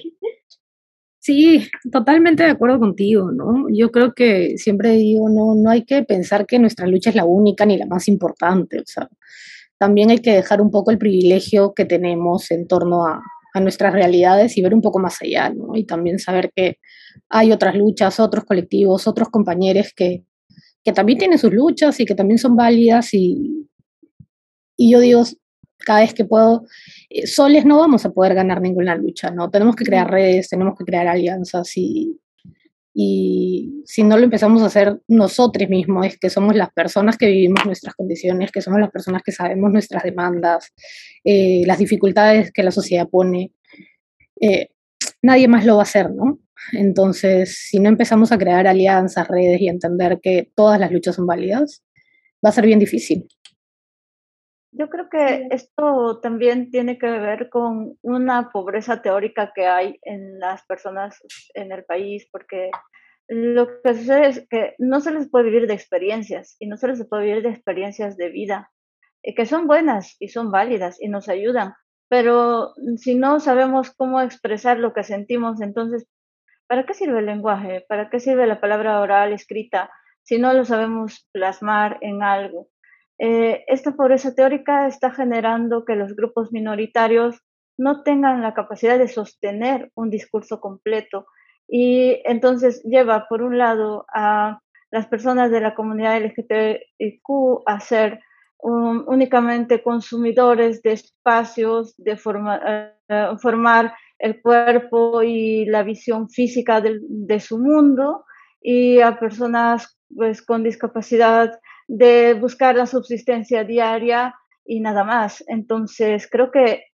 Sí, 1.19 1.67
totalmente 1.91 2.43
de 2.43 2.51
acuerdo 2.51 2.79
contigo, 2.79 3.31
¿no? 3.31 3.65
Yo 3.69 3.91
creo 3.91 4.13
que 4.13 4.57
siempre 4.57 4.91
digo, 4.91 5.27
no, 5.29 5.55
no 5.55 5.71
hay 5.71 5.83
que 5.83 6.03
pensar 6.03 6.45
que 6.45 6.59
nuestra 6.59 6.85
lucha 6.85 7.09
es 7.09 7.15
la 7.15 7.25
única 7.25 7.65
ni 7.65 7.77
la 7.77 7.87
más 7.87 8.07
importante, 8.07 8.79
o 8.79 8.85
sea, 8.85 9.09
también 9.79 10.11
hay 10.11 10.19
que 10.19 10.31
dejar 10.31 10.61
un 10.61 10.71
poco 10.71 10.91
el 10.91 10.97
privilegio 10.97 11.73
que 11.73 11.85
tenemos 11.85 12.51
en 12.51 12.67
torno 12.67 13.07
a, 13.07 13.21
a 13.55 13.59
nuestras 13.61 13.93
realidades 13.93 14.57
y 14.57 14.61
ver 14.61 14.73
un 14.73 14.81
poco 14.81 14.99
más 14.99 15.21
allá, 15.21 15.49
¿no? 15.49 15.75
Y 15.75 15.85
también 15.85 16.19
saber 16.19 16.51
que 16.53 16.77
hay 17.29 17.53
otras 17.53 17.75
luchas, 17.75 18.19
otros 18.19 18.43
colectivos, 18.43 19.07
otros 19.07 19.29
compañeros 19.29 19.93
que, 19.95 20.25
que 20.83 20.91
también 20.91 21.17
tienen 21.17 21.39
sus 21.39 21.53
luchas 21.53 21.97
y 22.01 22.05
que 22.05 22.15
también 22.15 22.37
son 22.37 22.57
válidas 22.57 23.13
y, 23.13 23.67
y 24.75 24.91
yo 24.91 24.99
digo, 24.99 25.23
cada 25.77 26.01
vez 26.01 26.13
que 26.13 26.25
puedo, 26.25 26.65
eh, 27.09 27.27
soles 27.27 27.65
no 27.65 27.79
vamos 27.79 28.05
a 28.05 28.11
poder 28.11 28.33
ganar 28.35 28.61
ninguna 28.61 28.95
lucha, 28.95 29.31
¿no? 29.31 29.49
Tenemos 29.49 29.75
que 29.75 29.85
crear 29.85 30.09
redes, 30.09 30.49
tenemos 30.49 30.77
que 30.77 30.85
crear 30.85 31.07
alianzas 31.07 31.71
y, 31.75 32.19
y 32.97 33.83
si 33.85 34.03
no 34.03 34.17
lo 34.17 34.23
empezamos 34.23 34.61
a 34.61 34.67
hacer 34.67 35.01
nosotros 35.09 35.67
mismos, 35.67 36.05
es 36.05 36.17
que 36.17 36.29
somos 36.29 36.55
las 36.55 36.71
personas 36.71 37.17
que 37.17 37.27
vivimos 37.27 37.65
nuestras 37.65 37.93
condiciones, 37.93 38.53
que 38.53 38.61
somos 38.61 38.79
las 38.79 38.89
personas 38.89 39.21
que 39.21 39.33
sabemos 39.33 39.69
nuestras 39.69 40.03
demandas, 40.03 40.73
eh, 41.25 41.63
las 41.65 41.77
dificultades 41.77 42.53
que 42.53 42.63
la 42.63 42.71
sociedad 42.71 43.09
pone, 43.09 43.51
eh, 44.39 44.69
nadie 45.21 45.49
más 45.49 45.65
lo 45.65 45.75
va 45.75 45.81
a 45.81 45.83
hacer, 45.83 46.09
¿no? 46.09 46.39
Entonces, 46.71 47.57
si 47.69 47.79
no 47.79 47.89
empezamos 47.89 48.31
a 48.31 48.37
crear 48.37 48.65
alianzas, 48.65 49.27
redes 49.27 49.59
y 49.59 49.67
entender 49.67 50.19
que 50.21 50.51
todas 50.55 50.79
las 50.79 50.89
luchas 50.89 51.15
son 51.15 51.27
válidas, 51.27 51.83
va 52.43 52.49
a 52.49 52.53
ser 52.53 52.65
bien 52.65 52.79
difícil. 52.79 53.27
Yo 54.77 54.89
creo 54.89 55.09
que 55.09 55.47
esto 55.51 56.19
también 56.19 56.69
tiene 56.69 56.97
que 56.97 57.07
ver 57.07 57.49
con 57.49 57.97
una 58.01 58.49
pobreza 58.49 59.01
teórica 59.01 59.53
que 59.55 59.67
hay 59.67 59.99
en 60.01 60.37
las 60.39 60.65
personas 60.65 61.17
en 61.53 61.71
el 61.71 61.85
país, 61.85 62.27
porque 62.29 62.71
lo 63.29 63.81
que 63.81 63.93
sucede 63.93 64.27
es 64.27 64.47
que 64.49 64.75
no 64.77 64.99
se 64.99 65.11
les 65.11 65.29
puede 65.29 65.45
vivir 65.45 65.67
de 65.67 65.75
experiencias 65.75 66.57
y 66.59 66.67
no 66.67 66.75
se 66.75 66.89
les 66.89 67.07
puede 67.07 67.23
vivir 67.23 67.43
de 67.43 67.49
experiencias 67.51 68.17
de 68.17 68.29
vida, 68.29 68.69
eh, 69.23 69.33
que 69.33 69.45
son 69.45 69.65
buenas 69.65 70.17
y 70.19 70.27
son 70.27 70.51
válidas 70.51 71.01
y 71.01 71.07
nos 71.07 71.29
ayudan, 71.29 71.73
pero 72.09 72.73
si 72.97 73.15
no 73.15 73.39
sabemos 73.39 73.91
cómo 73.95 74.19
expresar 74.19 74.77
lo 74.77 74.93
que 74.93 75.03
sentimos, 75.03 75.61
entonces, 75.61 76.05
¿para 76.67 76.85
qué 76.85 76.93
sirve 76.93 77.19
el 77.19 77.27
lenguaje? 77.27 77.85
¿Para 77.87 78.09
qué 78.09 78.19
sirve 78.19 78.45
la 78.45 78.59
palabra 78.59 78.99
oral 78.99 79.31
escrita 79.31 79.89
si 80.23 80.37
no 80.37 80.53
lo 80.53 80.65
sabemos 80.65 81.29
plasmar 81.31 81.97
en 82.01 82.23
algo? 82.23 82.67
Eh, 83.17 83.63
esta 83.67 83.95
pobreza 83.95 84.35
teórica 84.35 84.87
está 84.87 85.11
generando 85.11 85.85
que 85.85 85.95
los 85.95 86.15
grupos 86.15 86.51
minoritarios 86.51 87.41
no 87.77 88.03
tengan 88.03 88.41
la 88.41 88.53
capacidad 88.53 88.97
de 88.97 89.07
sostener 89.07 89.91
un 89.95 90.09
discurso 90.09 90.59
completo. 90.59 91.27
Y 91.67 92.21
entonces 92.25 92.81
lleva, 92.83 93.27
por 93.27 93.41
un 93.41 93.57
lado, 93.57 94.05
a 94.13 94.59
las 94.91 95.07
personas 95.07 95.51
de 95.51 95.61
la 95.61 95.75
comunidad 95.75 96.21
LGTBIQ 96.21 97.63
a 97.65 97.79
ser 97.79 98.19
únicamente 98.57 99.83
consumidores 99.83 100.81
de 100.81 100.93
espacios, 100.93 101.93
de 101.97 102.13
eh, 102.13 103.37
formar 103.39 103.93
el 104.17 104.41
cuerpo 104.41 105.21
y 105.21 105.65
la 105.65 105.83
visión 105.83 106.29
física 106.29 106.81
de, 106.81 107.39
su 107.39 107.59
mundo, 107.59 108.25
y 108.61 109.01
a 109.01 109.19
personas 109.19 109.99
pues, 110.15 110.41
con 110.41 110.63
discapacidad 110.63 111.59
de 111.87 112.33
buscar 112.33 112.75
la 112.75 112.85
subsistencia 112.85 113.63
diaria 113.63 114.35
y 114.65 114.79
nada 114.79 115.03
más. 115.03 115.43
Entonces, 115.47 116.27
creo 116.29 116.51
que 116.51 116.85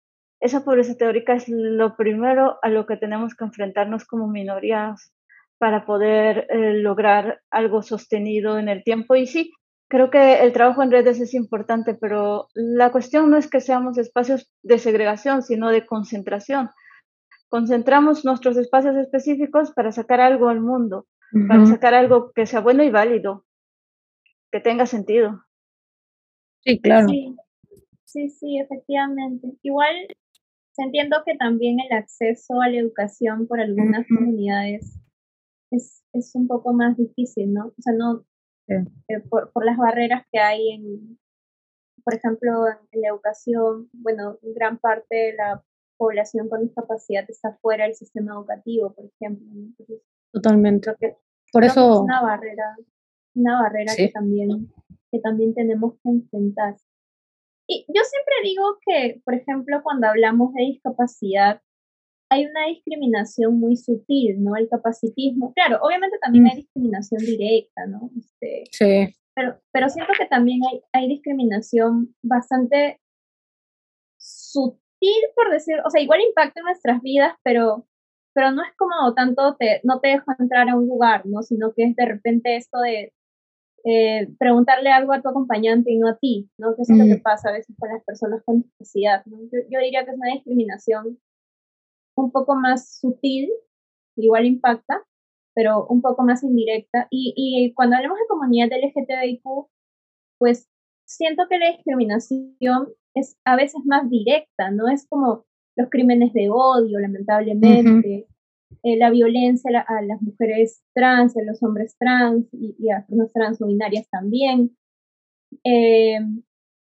esa 0.41 0.65
pobreza 0.65 0.97
teórica 0.97 1.35
es 1.35 1.49
lo 1.49 1.97
primero 1.97 2.59
a 2.63 2.69
lo 2.69 2.87
que 2.87 2.97
tenemos 2.97 3.35
que 3.35 3.45
enfrentarnos 3.45 4.05
como 4.07 4.27
minorías 4.27 5.13
para 5.59 5.85
poder 5.85 6.47
eh, 6.49 6.73
lograr 6.75 7.43
algo 7.51 7.83
sostenido 7.83 8.59
en 8.59 8.71
el 8.71 8.83
tiempo. 8.83 9.15
Y 9.15 9.27
sí, 9.27 9.53
creo 9.89 10.11
que 10.11 10.41
el 10.41 10.53
trabajo 10.53 10.83
en 10.83 10.91
redes 10.91 11.21
es 11.21 11.35
importante, 11.35 11.95
pero 11.95 12.49
la 12.55 12.91
cuestión 12.91 13.31
no 13.31 13.37
es 13.37 13.49
que 13.49 13.61
seamos 13.61 13.99
espacios 13.99 14.51
de 14.63 14.79
segregación, 14.79 15.43
sino 15.43 15.69
de 15.69 15.85
concentración. 15.85 16.71
Concentramos 17.51 18.25
nuestros 18.25 18.57
espacios 18.57 18.97
específicos 18.97 19.73
para 19.73 19.93
sacar 19.93 20.21
algo 20.21 20.49
al 20.49 20.61
mundo, 20.61 21.07
para 21.49 21.67
sacar 21.67 21.95
algo 21.95 22.33
que 22.33 22.47
sea 22.47 22.61
bueno 22.61 22.83
y 22.83 22.91
válido, 22.91 23.45
que 24.51 24.61
tenga 24.61 24.87
sentido. 24.87 25.45
Sí, 26.61 26.81
claro. 26.81 27.09
Sí, 28.05 28.29
sí, 28.29 28.59
efectivamente. 28.59 29.57
Igual 29.63 29.95
entiendo 30.83 31.23
que 31.25 31.37
también 31.37 31.79
el 31.81 31.93
acceso 31.93 32.61
a 32.61 32.69
la 32.69 32.79
educación 32.79 33.47
por 33.47 33.61
algunas 33.61 34.07
comunidades 34.09 34.99
es, 35.71 36.03
es 36.13 36.35
un 36.35 36.49
poco 36.49 36.73
más 36.73 36.97
difícil, 36.97 37.53
¿no? 37.53 37.67
O 37.67 37.83
sea, 37.83 37.93
no 37.93 38.25
eh, 38.69 39.21
por, 39.29 39.53
por 39.53 39.65
las 39.65 39.77
barreras 39.77 40.25
que 40.31 40.39
hay 40.39 40.71
en, 40.71 41.19
por 42.05 42.15
ejemplo, 42.15 42.67
en 42.93 43.01
la 43.01 43.09
educación, 43.09 43.89
bueno, 43.93 44.39
gran 44.43 44.79
parte 44.79 45.15
de 45.15 45.35
la 45.35 45.63
población 45.97 46.49
con 46.49 46.63
discapacidad 46.63 47.25
está 47.29 47.57
fuera 47.61 47.85
del 47.85 47.95
sistema 47.95 48.33
educativo, 48.33 48.93
por 48.95 49.05
ejemplo. 49.05 49.47
Totalmente. 50.33 50.93
por 51.53 51.65
eso... 51.65 51.95
Es 51.95 52.01
una 52.01 52.23
barrera 52.23 52.77
una 53.41 53.63
barrera 53.63 53.95
que, 53.97 54.09
también, 54.09 54.73
que 55.11 55.19
también 55.21 55.55
tenemos 55.55 55.95
que 56.03 56.11
enfrentar. 56.11 56.77
Y 57.69 57.85
yo 57.89 58.03
siempre 58.03 58.35
digo 58.43 58.79
que, 58.85 59.21
por 59.25 59.35
ejemplo, 59.35 59.81
cuando 59.83 60.09
hablamos 60.09 60.53
de 60.55 60.63
discapacidad, 60.65 61.61
hay 62.31 62.47
una 62.47 62.67
discriminación 62.67 63.59
muy 63.59 63.77
sutil, 63.77 64.43
¿no? 64.43 64.57
El 64.57 64.69
capacitismo. 64.69 65.53
Claro, 65.55 65.79
obviamente 65.83 66.19
también 66.21 66.47
hay 66.47 66.55
mm. 66.55 66.61
discriminación 66.61 67.21
directa, 67.21 67.87
¿no? 67.87 68.11
Este, 68.17 68.65
sí. 68.71 69.15
Pero, 69.35 69.61
pero 69.73 69.89
siento 69.89 70.13
que 70.19 70.27
también 70.27 70.61
hay, 70.71 70.81
hay 70.93 71.09
discriminación 71.09 72.15
bastante 72.23 73.01
sutil, 74.19 75.23
por 75.35 75.51
decir, 75.51 75.77
o 75.85 75.91
sea, 75.91 76.01
igual 76.01 76.21
impacta 76.21 76.61
en 76.61 76.65
nuestras 76.65 77.01
vidas, 77.03 77.35
pero, 77.43 77.87
pero 78.35 78.53
no 78.53 78.63
es 78.63 78.71
como 78.77 79.15
tanto, 79.15 79.57
te, 79.59 79.81
no 79.83 80.01
te 80.01 80.09
dejo 80.09 80.33
entrar 80.39 80.69
a 80.69 80.77
un 80.77 80.87
lugar, 80.87 81.27
¿no? 81.27 81.43
Sino 81.43 81.73
que 81.73 81.85
es 81.85 81.97
de 81.97 82.07
repente 82.07 82.57
esto 82.57 82.79
de, 82.81 83.13
eh, 83.85 84.29
preguntarle 84.39 84.91
algo 84.91 85.13
a 85.13 85.23
tu 85.23 85.29
acompañante 85.29 85.91
y 85.91 85.99
no 85.99 86.09
a 86.09 86.19
ti, 86.19 86.51
¿no? 86.59 86.75
Que 86.77 86.83
es 86.83 86.91
lo 86.91 87.05
que 87.05 87.21
pasa 87.23 87.49
a 87.49 87.53
veces 87.53 87.75
con 87.79 87.89
las 87.89 88.05
personas 88.05 88.43
con 88.45 88.63
discapacidad, 88.63 89.25
¿no? 89.27 89.39
yo, 89.53 89.81
diría 89.81 90.05
que 90.05 90.11
es 90.11 90.17
una 90.17 90.33
discriminación 90.33 91.19
un 92.17 92.31
poco 92.31 92.55
más 92.57 92.99
sutil, 92.99 93.51
igual 94.17 94.45
impacta, 94.45 95.03
pero 95.55 95.87
un 95.87 96.03
poco 96.03 96.23
más 96.23 96.43
indirecta. 96.43 97.07
Y, 97.11 97.33
y 97.37 97.73
cuando 97.75 97.97
hablamos 97.97 98.19
de 98.19 98.27
comunidad 98.29 98.69
LGTBIQ, 98.69 99.43
pues 100.39 100.69
siento 101.07 101.45
que 101.49 101.59
la 101.59 101.71
discriminación 101.71 102.89
es 103.15 103.39
a 103.45 103.57
veces 103.57 103.81
más 103.85 104.09
directa, 104.09 104.71
¿no? 104.71 104.89
Es 104.89 105.07
como 105.09 105.45
los 105.77 105.89
crímenes 105.91 106.33
de 106.33 106.49
odio, 106.51 106.99
lamentablemente, 106.99 108.27
eh, 108.83 108.97
la 108.97 109.11
violencia 109.11 109.85
a, 109.87 110.03
las 110.03 110.23
mujeres 110.23 110.83
trans, 110.95 111.37
a 111.37 111.43
los 111.43 111.63
hombres 111.63 111.97
trans 111.99 112.47
y, 112.53 112.91
a 112.91 112.99
las 112.99 113.07
personas 113.07 113.33
trans 113.33 113.63
o 113.63 113.67
binarias 113.67 114.09
también. 114.09 114.77
Eh, 115.65 116.19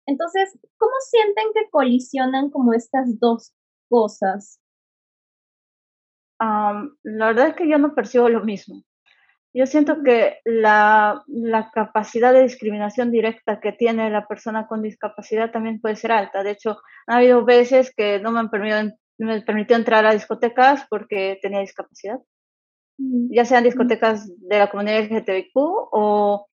entonces, 0.05 0.57
¿cómo 0.77 0.93
sienten 1.09 1.45
que 1.53 1.69
colisionan 1.69 2.49
como 2.49 2.73
estas 2.73 3.19
dos 3.19 3.53
cosas? 3.89 4.59
la 7.03 7.27
verdad 7.27 7.49
es 7.49 7.55
que 7.55 7.69
yo 7.69 7.77
no 7.77 7.95
percibo 7.95 8.27
lo 8.27 8.43
mismo. 8.43 8.83
Yo 9.53 9.65
siento 9.65 10.03
que 10.03 10.39
la, 10.43 11.23
la, 11.27 11.71
capacidad 11.71 12.33
de 12.33 12.41
discriminación 12.41 13.11
directa 13.11 13.61
que 13.61 13.71
tiene 13.71 14.09
la 14.09 14.27
persona 14.27 14.67
con 14.67 14.81
discapacidad 14.81 15.51
también 15.51 15.79
puede 15.79 15.95
ser 15.95 16.11
alta. 16.11 16.43
De 16.43 16.51
hecho, 16.51 16.79
ha 17.07 17.17
habido 17.17 17.45
veces 17.45 17.93
que 17.95 18.19
no 18.19 18.31
me 18.31 18.39
han 18.39 18.49
permitido, 18.49 18.97
me 19.17 19.41
permitió 19.41 19.75
entrar 19.75 20.05
a 20.05 20.13
discotecas 20.13 20.85
porque 20.89 21.39
tenía 21.41 21.59
discapacidad. 21.59 22.19
Mm. 22.97 23.33
Ya 23.33 23.45
sean 23.45 23.63
discotecas 23.63 24.29
de 24.37 24.59
la 24.59 24.69
comunidad 24.69 25.03
LGTBIQ 25.03 25.51
o, 25.55 26.47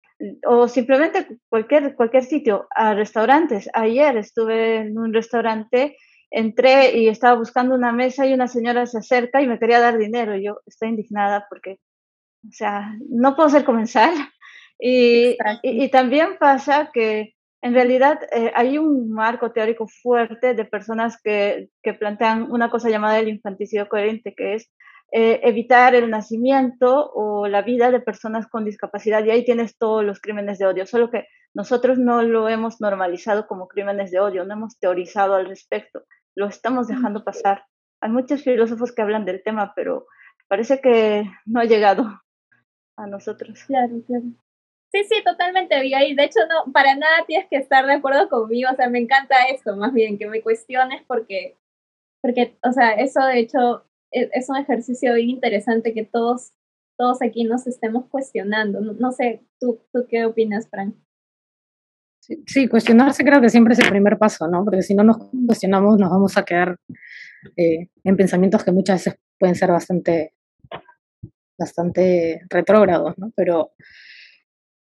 o 0.46 0.67
simplemente 0.67 1.39
cualquier, 1.50 1.96
cualquier 1.96 2.24
sitio, 2.24 2.67
a 2.76 2.93
restaurantes. 2.93 3.70
Ayer 3.74 4.17
estuve 4.17 4.78
en 4.78 4.98
un 4.98 5.13
restaurante 5.13 5.98
entré 6.30 6.98
y 6.98 7.08
estaba 7.08 7.38
buscando 7.38 7.74
una 7.74 7.93
mesa 7.93 8.26
y 8.26 8.34
una 8.34 8.50
señora 8.50 8.86
se 8.86 8.98
acerca 8.98 9.41
y 9.41 9.48
me 9.48 9.60
quería 9.60 9.80
dar 9.80 9.98
dinero. 9.98 10.36
Y 10.36 10.46
yo 10.46 10.60
estoy 10.65 10.89
indignada 10.89 11.46
porque 11.50 11.80
o 12.48 12.52
sea, 12.52 12.96
no 13.10 13.36
puedo 13.36 13.50
ser 13.50 13.63
comensal. 13.63 14.13
Y, 14.80 15.36
y, 15.63 15.89
también 15.89 16.38
pasa 16.39 16.91
que 16.93 17.34
en 17.62 17.74
realidad 17.74 18.20
eh, 18.32 18.52
hay 18.56 18.78
un 18.78 19.12
marco 19.12 19.52
teórico 19.52 19.88
fuerte 19.88 20.54
de 20.54 20.65
personas 20.65 21.20
que, 21.22 21.70
que, 21.82 21.93
plantean 21.93 22.52
una 22.52 22.70
cosa 22.70 22.89
llamada 22.89 23.20
el 23.20 23.30
infanticidio 23.30 23.89
coherente, 23.89 24.34
que 24.36 24.56
es 24.56 24.72
eh, 25.12 25.39
evitar 25.43 25.96
el 25.96 26.10
nacimiento 26.10 27.10
o 27.13 27.48
la 27.48 27.62
vida 27.62 27.91
de 27.91 28.02
personas 28.02 28.48
con 28.48 28.65
discapacidad. 28.65 29.24
Y 29.24 29.32
ahí 29.32 29.46
tienes 29.46 29.78
todos 29.78 30.04
los 30.04 30.20
crímenes 30.20 30.60
de 30.60 30.67
odio, 30.67 30.86
solo 30.86 31.10
que 31.10 31.26
nosotros 31.54 31.98
no 31.98 32.22
lo 32.22 32.50
hemos 32.50 32.82
normalizado 32.82 33.48
como 33.48 33.67
crímenes 33.67 34.12
de 34.12 34.20
odio, 34.20 34.43
no 34.43 34.54
hemos 34.54 34.78
teorizado 34.80 35.36
al 35.36 35.48
respecto, 35.48 36.04
lo 36.36 36.48
estamos 36.48 36.88
dejando 36.88 37.24
pasar. 37.24 37.63
Hay 38.02 38.12
muchos 38.12 38.43
filósofos 38.43 38.93
que 38.93 39.02
hablan 39.02 39.26
del 39.26 39.41
tema, 39.43 39.74
pero 39.76 40.06
parece 40.48 40.82
que 40.82 41.24
no 41.46 41.62
ha 41.62 41.65
llegado 41.65 42.22
a 42.98 43.08
nosotros. 43.08 43.63
Claro, 43.63 44.02
claro. 44.06 44.26
Sí, 44.91 45.04
sí, 45.04 45.23
totalmente, 45.23 45.76
Abigail. 45.76 46.15
De 46.15 46.23
hecho, 46.23 46.39
no, 46.50 46.71
para 46.71 46.95
nada 46.95 47.26
tienes 47.28 47.47
que 47.50 47.58
estar 47.58 47.86
de 47.86 47.93
acuerdo 47.93 48.30
conmigo. 48.30 48.69
O 48.71 48.76
sea, 48.76 48.89
me 48.89 49.00
encanta 49.00 49.36
eso, 49.54 49.76
más 49.76 49.93
bien, 49.93 50.17
que 50.17 50.28
me 50.28 50.41
cuestiones 50.41 51.04
porque, 51.08 51.58
porque 52.21 52.58
o 52.63 52.71
sea, 52.71 52.91
eso 52.91 53.26
de 53.26 53.39
hecho 53.39 53.84
es, 54.12 54.30
es 54.34 54.50
un 54.50 54.58
ejercicio 54.58 55.13
bien 55.15 55.30
interesante 55.30 55.93
que 55.93 56.06
todos, 56.06 56.54
todos 56.97 57.21
aquí 57.21 57.43
nos 57.43 57.67
estemos 57.67 58.06
cuestionando. 58.10 58.80
No, 58.82 59.12
sé, 59.12 59.41
¿tú, 59.60 59.82
¿tú 59.91 60.06
qué 60.10 60.26
opinas, 60.26 60.69
Frank? 60.69 60.95
Sí, 62.45 62.67
cuestionarse 62.67 63.23
creo 63.23 63.39
que 63.41 63.50
siempre 63.50 63.73
es 63.73 63.80
el 63.80 63.89
primer 63.89 64.17
paso, 64.17 64.47
¿no? 64.47 64.63
Porque 64.65 64.82
si 64.82 64.93
no 64.93 65.04
nos 65.04 65.17
cuestionamos 65.45 65.97
nos 65.97 66.10
vamos 66.10 66.38
a 66.38 66.43
quedar 66.43 66.78
eh, 67.56 67.88
en 68.04 68.17
pensamientos 68.17 68.65
que 68.65 68.71
muchas 68.73 69.06
veces 69.06 69.19
pueden 69.39 69.56
ser 69.56 69.71
bastante 69.71 70.34
bastante 71.58 72.41
retrógrados, 72.50 73.17
¿no? 73.17 73.32
Pero 73.36 73.71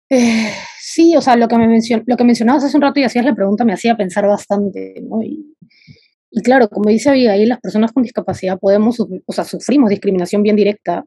eh, 0.10 0.52
sí, 0.80 1.16
o 1.16 1.22
sea, 1.22 1.36
lo 1.36 1.48
que, 1.48 1.58
me 1.58 1.80
lo 2.06 2.18
que 2.18 2.24
mencionabas 2.24 2.64
hace 2.64 2.78
un 2.78 2.84
rato 2.84 3.00
y 3.00 3.04
hacías 3.04 3.26
la 3.26 3.36
pregunta 3.36 3.66
me 3.66 3.74
hacía 3.74 3.98
pensar 3.98 4.28
bastante, 4.28 4.96
¿no? 5.02 5.22
Y, 5.24 5.56
claro, 6.44 6.70
como 6.70 6.90
dice 6.90 7.10
Abigail, 7.10 7.50
las 7.50 7.60
personas 7.60 7.92
con 7.92 8.04
discapacidad 8.04 8.60
podemos, 8.60 9.00
o 9.00 9.34
sea, 9.34 9.46
sufrimos 9.46 9.90
discriminación 9.90 10.44
bien 10.44 10.56
directa, 10.56 11.06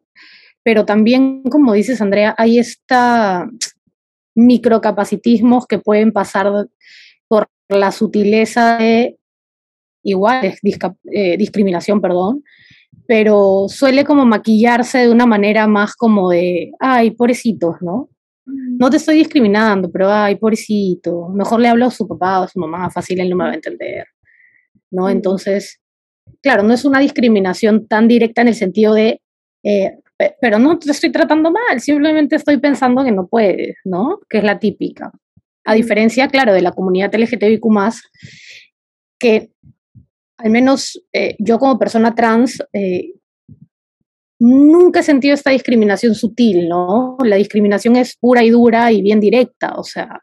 pero 0.63 0.85
también, 0.85 1.43
como 1.45 1.73
dices, 1.75 2.01
Andrea, 2.01 2.35
hay 2.39 2.59
esta 2.59 3.49
microcapacitismos 4.35 5.67
que 5.67 5.79
pueden 5.79 6.13
pasar 6.13 6.69
por 7.29 7.49
la 7.69 7.93
sutileza 7.93 8.79
de 8.79 9.19
igual 10.03 10.55
eh, 11.13 11.37
discriminación, 11.37 12.01
perdón, 12.01 12.43
pero 13.07 13.67
suele 13.69 14.05
como 14.05 14.25
maquillarse 14.25 14.99
de 14.99 15.11
una 15.11 15.27
manera 15.27 15.67
más 15.67 15.95
como 15.95 16.31
de, 16.31 16.73
ay, 16.79 17.11
pobrecitos, 17.13 17.77
¿no? 17.81 18.09
No 18.49 18.89
te 18.91 18.97
estoy 18.97 19.17
discriminando, 19.17 19.91
pero 19.91 20.11
ay, 20.11 20.37
pobrecito, 20.37 21.29
mejor 21.29 21.61
le 21.61 21.69
hablo 21.69 21.87
a 21.87 21.91
su 21.91 22.07
papá 22.07 22.41
o 22.41 22.45
a 22.45 22.49
su 22.49 22.59
mamá, 22.59 22.91
fácil 22.91 23.21
él 23.21 23.31
no 23.31 23.37
me 23.37 23.45
va 23.45 23.51
a 23.51 23.55
entender, 23.55 24.07
¿no? 24.91 25.11
Entonces, 25.11 25.81
claro, 26.41 26.63
no 26.63 26.73
es 26.73 26.85
una 26.85 27.01
discriminación 27.01 27.87
tan 27.87 28.09
directa 28.09 28.43
en 28.43 28.49
el 28.49 28.55
sentido 28.55 28.95
de, 28.95 29.21
eh, 29.65 29.99
pero 30.41 30.59
no 30.59 30.79
te 30.79 30.91
estoy 30.91 31.13
tratando 31.13 31.51
mal, 31.51 31.81
simplemente 31.81 32.37
estoy 32.37 32.59
pensando 32.59 33.05
que 33.05 33.13
no 33.13 33.27
puedes, 33.27 33.77
¿no? 33.85 34.21
Que 34.29 34.39
es 34.39 34.45
la 34.45 34.59
típica. 34.59 35.13
A 35.65 35.75
diferencia, 35.75 36.29
claro, 36.29 36.55
de 36.55 36.63
la 36.63 36.73
comunidad 36.73 37.15
LGTBIQ, 37.15 37.67
que 39.19 39.51
al 40.39 40.51
menos 40.51 41.03
eh, 41.13 41.37
yo 41.39 41.59
como 41.59 41.79
persona 41.79 42.15
trans, 42.15 42.63
eh, 42.73 43.13
nunca 44.39 45.01
he 45.01 45.03
sentido 45.03 45.35
esta 45.35 45.51
discriminación 45.51 46.15
sutil, 46.15 46.69
¿no? 46.69 47.17
La 47.25 47.37
discriminación 47.37 47.97
es 47.97 48.17
pura 48.17 48.45
y 48.45 48.51
dura 48.51 48.93
y 48.93 49.03
bien 49.03 49.21
directa, 49.21 49.75
o 49.77 49.85
sea, 49.85 50.23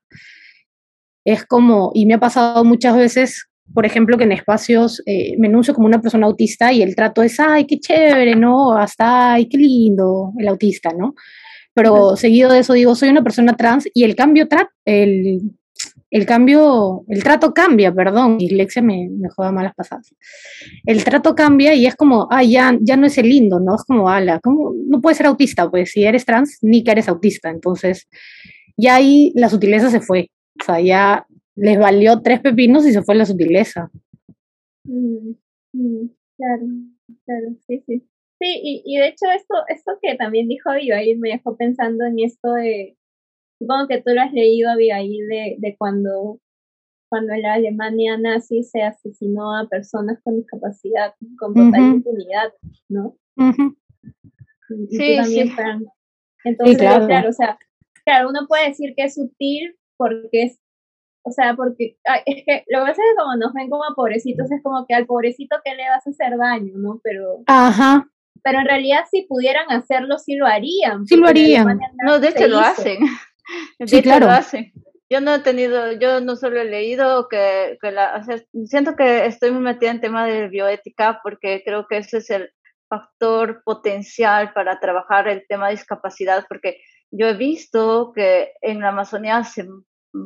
es 1.25 1.45
como, 1.45 1.91
y 1.93 2.05
me 2.05 2.13
ha 2.13 2.19
pasado 2.19 2.63
muchas 2.63 2.95
veces, 2.95 3.47
por 3.73 3.85
ejemplo, 3.85 4.17
que 4.17 4.25
en 4.25 4.31
espacios 4.31 5.01
eh, 5.05 5.35
me 5.39 5.47
anuncio 5.47 5.73
como 5.73 5.87
una 5.87 6.01
persona 6.01 6.27
autista 6.27 6.71
y 6.71 6.81
el 6.83 6.95
trato 6.95 7.23
es, 7.23 7.39
ay, 7.39 7.65
qué 7.65 7.79
chévere, 7.79 8.35
¿no? 8.35 8.77
Hasta, 8.77 9.33
ay, 9.33 9.49
qué 9.49 9.57
lindo 9.57 10.33
el 10.37 10.47
autista, 10.47 10.91
¿no? 10.97 11.15
Pero 11.73 12.15
seguido 12.15 12.51
de 12.51 12.59
eso 12.59 12.73
digo, 12.73 12.95
soy 12.95 13.09
una 13.09 13.23
persona 13.23 13.57
trans 13.57 13.89
y 13.93 14.03
el 14.05 14.15
cambio, 14.15 14.47
el, 14.85 15.41
el 16.15 16.25
cambio, 16.25 17.03
el 17.09 17.21
trato 17.25 17.53
cambia, 17.53 17.93
perdón, 17.93 18.37
dislexia 18.37 18.81
me, 18.81 19.09
me 19.09 19.27
joda 19.27 19.51
malas 19.51 19.75
pasadas. 19.75 20.15
El 20.85 21.03
trato 21.03 21.35
cambia 21.35 21.73
y 21.75 21.85
es 21.87 21.95
como, 21.97 22.29
ah, 22.31 22.41
ya, 22.41 22.77
ya 22.79 22.95
no 22.95 23.05
es 23.05 23.17
el 23.17 23.27
lindo, 23.27 23.59
¿no? 23.59 23.75
Es 23.75 23.83
como, 23.83 24.07
ala, 24.07 24.39
¿cómo? 24.39 24.73
no 24.87 25.01
puedes 25.01 25.17
ser 25.17 25.25
autista, 25.25 25.69
pues 25.69 25.91
si 25.91 26.05
eres 26.05 26.23
trans, 26.23 26.59
ni 26.61 26.85
que 26.85 26.91
eres 26.91 27.09
autista. 27.09 27.49
Entonces, 27.49 28.07
ya 28.77 28.95
ahí 28.95 29.33
la 29.35 29.49
sutileza 29.49 29.89
se 29.89 29.99
fue. 29.99 30.29
O 30.61 30.63
sea, 30.63 30.79
ya 30.79 31.27
les 31.53 31.77
valió 31.77 32.21
tres 32.21 32.39
pepinos 32.39 32.87
y 32.87 32.93
se 32.93 33.03
fue 33.03 33.15
la 33.15 33.25
sutileza. 33.25 33.91
Mm, 34.85 35.31
mm, 35.73 36.07
claro, 36.37 36.65
claro, 37.25 37.47
sí, 37.67 37.83
sí. 37.85 38.07
Sí, 38.39 38.61
y, 38.63 38.83
y 38.85 38.99
de 38.99 39.07
hecho 39.09 39.25
esto, 39.35 39.55
esto 39.67 39.91
que 40.01 40.15
también 40.15 40.47
dijo 40.47 40.69
Abigail 40.69 41.19
me 41.19 41.31
dejó 41.31 41.57
pensando 41.57 42.05
en 42.05 42.19
esto 42.19 42.53
de, 42.53 42.95
Supongo 43.59 43.87
que 43.87 44.01
tú 44.01 44.13
lo 44.13 44.21
has 44.21 44.33
leído, 44.33 44.69
Abigail, 44.69 45.27
de, 45.27 45.55
de 45.59 45.75
cuando, 45.77 46.39
cuando 47.09 47.33
en 47.33 47.41
la 47.41 47.53
Alemania 47.53 48.17
nazi 48.17 48.63
se 48.63 48.81
asesinó 48.83 49.57
a 49.57 49.67
personas 49.67 50.19
con 50.23 50.35
discapacidad 50.35 51.13
con 51.39 51.53
total 51.53 51.81
impunidad, 51.81 52.53
¿no? 52.89 53.17
sí, 54.89 55.23
sí. 55.23 55.51
Entonces, 56.43 56.77
claro. 56.77 57.29
o 57.29 57.33
sea, 57.33 57.57
claro, 58.05 58.29
uno 58.29 58.47
puede 58.47 58.69
decir 58.69 58.93
que 58.95 59.05
es 59.05 59.15
sutil 59.15 59.75
porque 59.97 60.43
es, 60.43 60.59
o 61.23 61.31
sea, 61.31 61.55
porque 61.55 61.97
es 62.25 62.43
que 62.45 62.63
lo 62.69 62.79
que 62.79 62.85
pasa 62.85 62.91
es 62.91 62.97
que 62.97 63.15
como 63.17 63.35
nos 63.35 63.53
ven 63.53 63.69
como 63.69 63.83
pobrecitos, 63.95 64.51
es 64.51 64.61
como 64.63 64.85
que 64.85 64.93
al 64.93 65.07
pobrecito 65.07 65.57
que 65.65 65.73
le 65.73 65.89
vas 65.89 66.05
a 66.05 66.09
hacer 66.11 66.37
daño, 66.37 66.73
¿no? 66.77 66.99
Pero, 67.03 67.41
Ajá. 67.47 68.07
pero 68.43 68.59
en 68.59 68.67
realidad 68.67 69.05
si 69.09 69.23
pudieran 69.23 69.71
hacerlo, 69.71 70.19
sí 70.19 70.35
lo 70.35 70.45
harían. 70.45 71.05
Sí 71.07 71.15
lo 71.15 71.27
harían. 71.27 71.79
No, 72.05 72.19
de 72.19 72.29
hecho 72.29 72.47
lo 72.47 72.59
hacen. 72.59 72.99
Sí, 73.85 74.01
claro. 74.01 74.27
Yo 75.09 75.21
no 75.21 75.35
he 75.35 75.39
tenido, 75.39 75.91
yo 75.93 76.19
no 76.19 76.35
solo 76.35 76.59
he 76.59 76.65
leído 76.65 77.27
que, 77.27 77.77
que 77.79 77.91
la, 77.91 78.25
siento 78.65 78.95
que 78.95 79.27
estoy 79.27 79.51
muy 79.51 79.61
metida 79.61 79.91
en 79.91 80.01
tema 80.01 80.25
de 80.25 80.47
bioética 80.47 81.19
porque 81.21 81.61
creo 81.63 81.85
que 81.87 81.97
ese 81.97 82.17
es 82.17 82.29
el 82.31 82.49
factor 82.89 83.61
potencial 83.63 84.51
para 84.53 84.79
trabajar 84.79 85.27
el 85.27 85.45
tema 85.47 85.67
de 85.67 85.75
discapacidad, 85.75 86.45
porque 86.47 86.77
yo 87.11 87.27
he 87.27 87.35
visto 87.35 88.13
que 88.15 88.53
en 88.61 88.79
la 88.81 88.89
Amazonía 88.89 89.43
se, 89.43 89.67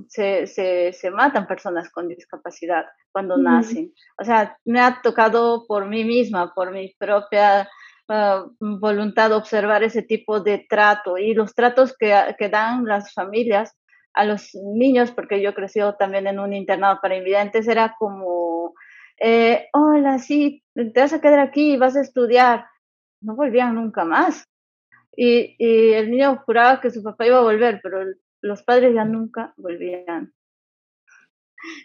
se, 0.08 0.48
se, 0.48 0.94
se 0.94 1.12
matan 1.12 1.48
personas 1.48 1.90
con 1.92 2.08
discapacidad 2.08 2.86
cuando 3.12 3.38
nacen. 3.38 3.94
O 4.18 4.24
sea, 4.24 4.58
me 4.66 4.80
ha 4.80 5.02
tocado 5.02 5.66
por 5.68 5.88
mí 5.88 6.04
misma, 6.06 6.54
por 6.54 6.72
mi 6.72 6.96
propia 6.98 7.70
Ah, 8.12 8.48
voluntad 8.60 9.32
observar 9.34 9.84
ese 9.84 10.02
tipo 10.02 10.40
de 10.40 10.66
trato 10.68 11.20
y 11.20 11.36
los 11.36 11.54
tratos 11.54 11.96
que, 11.96 12.12
que, 12.40 12.50
dan 12.50 12.86
las 12.86 13.14
familias 13.14 13.78
a 14.16 14.26
los 14.26 14.50
niños, 14.56 15.12
porque 15.12 15.44
yo 15.44 15.54
crecí 15.54 15.80
también 16.00 16.26
en 16.26 16.40
un 16.40 16.54
internado 16.54 17.00
para 17.04 17.18
invidentes, 17.18 17.68
era 17.68 17.96
como, 18.00 18.74
eh, 19.22 19.68
hola, 19.74 20.18
sí, 20.18 20.64
te 20.74 21.00
vas 21.00 21.14
a 21.14 21.22
quedar 21.22 21.40
aquí 21.40 21.78
vas 21.78 21.96
a 21.96 22.02
estudiar. 22.02 22.66
No 23.22 23.36
volvían 23.36 23.76
nunca 23.76 24.04
más. 24.06 24.44
Y, 25.16 25.56
y 25.60 25.94
el 25.94 26.10
niño 26.10 26.42
juraba 26.48 26.82
que 26.82 26.90
su 26.90 27.04
papá 27.04 27.28
iba 27.28 27.38
a 27.38 27.42
volver, 27.42 27.80
pero 27.84 28.00
los 28.42 28.64
padres 28.64 28.96
ya 28.96 29.06
nunca 29.06 29.54
volvían. 29.56 30.34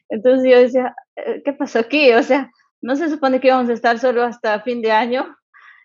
Entonces 0.09 0.51
yo 0.51 0.59
decía, 0.59 0.95
eh, 1.17 1.43
¿qué 1.45 1.53
pasó 1.53 1.81
aquí? 1.81 2.13
O 2.15 2.23
sea, 2.23 2.51
no 2.81 2.97
se 2.97 3.11
supone 3.11 3.41
que 3.41 3.49
íbamos 3.49 3.69
a 3.69 3.75
estar 3.75 3.99
solo 3.99 4.23
hasta 4.23 4.63
fin 4.63 4.81
de 4.81 4.91
año 4.91 5.37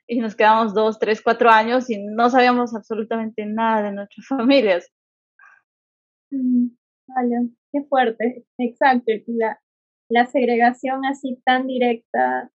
y 0.09 0.19
nos 0.19 0.35
quedamos 0.35 0.73
dos, 0.73 0.97
tres, 0.97 1.21
cuatro 1.21 1.51
años 1.51 1.87
y 1.89 2.03
no 2.03 2.31
sabíamos 2.31 2.75
absolutamente 2.75 3.45
nada 3.45 3.83
de 3.83 3.91
nuestras 3.91 4.25
familias. 4.27 4.91
Mm, 6.31 6.69
vale, 7.07 7.49
qué 7.71 7.83
fuerte, 7.83 8.43
exacto. 8.57 9.11
La, 9.27 9.61
la 10.09 10.25
segregación 10.25 11.05
así 11.05 11.39
tan 11.45 11.67
directa, 11.67 12.51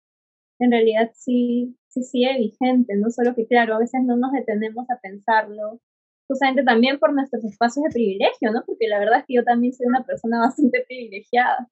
en 0.60 0.72
realidad 0.72 1.12
sí, 1.14 1.78
sí 1.90 2.04
sigue 2.04 2.38
vigente, 2.38 2.96
no 2.96 3.10
solo 3.10 3.36
que 3.36 3.46
claro, 3.46 3.76
a 3.76 3.80
veces 3.80 4.02
no 4.06 4.16
nos 4.16 4.32
detenemos 4.32 4.90
a 4.90 5.00
pensarlo, 5.02 5.82
justamente 6.30 6.64
también 6.64 7.00
por 7.00 7.14
nuestros 7.14 7.44
espacios 7.44 7.84
de 7.84 7.92
privilegio, 7.92 8.52
¿no? 8.54 8.64
Porque 8.66 8.88
la 8.88 9.00
verdad 9.00 9.20
es 9.20 9.26
que 9.26 9.36
yo 9.36 9.44
también 9.44 9.74
soy 9.74 9.88
una 9.88 10.06
persona 10.06 10.40
bastante 10.48 10.86
privilegiada. 10.88 11.68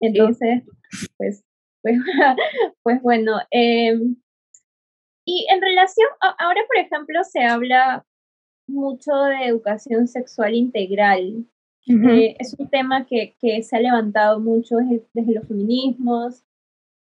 Entonces, 0.00 0.62
pues, 1.16 1.42
pues, 1.82 1.98
pues 2.84 3.02
bueno. 3.02 3.40
Em, 3.50 4.14
y 5.30 5.46
en 5.52 5.60
relación, 5.60 6.08
ahora 6.38 6.62
por 6.66 6.78
ejemplo 6.78 7.22
se 7.22 7.44
habla 7.44 8.06
mucho 8.66 9.12
de 9.24 9.44
educación 9.44 10.08
sexual 10.08 10.54
integral. 10.54 11.44
Eh, 11.86 12.34
es 12.38 12.54
un 12.58 12.68
tema 12.70 13.06
que, 13.06 13.36
que, 13.38 13.62
se 13.62 13.76
ha 13.76 13.80
levantado 13.80 14.40
mucho 14.40 14.76
desde, 14.76 15.34
los 15.34 15.46
feminismos 15.46 16.44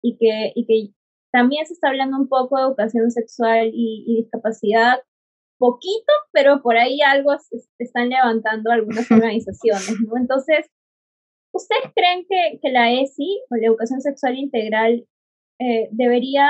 y 0.03 0.17
que, 0.17 0.51
y 0.55 0.65
que 0.65 0.93
también 1.31 1.67
se 1.67 1.73
está 1.73 1.89
hablando 1.89 2.17
un 2.17 2.27
poco 2.27 2.57
de 2.57 2.63
educación 2.63 3.11
sexual 3.11 3.69
y, 3.71 4.21
discapacidad, 4.21 4.99
poquito, 5.59 6.13
pero 6.31 6.63
por 6.63 6.75
ahí 6.75 7.01
algo 7.01 7.37
se, 7.37 7.57
están 7.77 8.09
levantando 8.09 8.71
algunas 8.71 9.09
organizaciones, 9.11 9.95
¿no? 10.07 10.17
Entonces, 10.17 10.71
¿ustedes 11.53 11.91
creen 11.95 12.25
que, 12.27 12.59
que 12.61 12.71
la 12.71 12.91
ESI 12.91 13.43
o 13.51 13.55
la 13.55 13.67
educación 13.67 14.01
sexual 14.01 14.37
integral 14.37 15.07
eh, 15.59 15.89
debería 15.91 16.49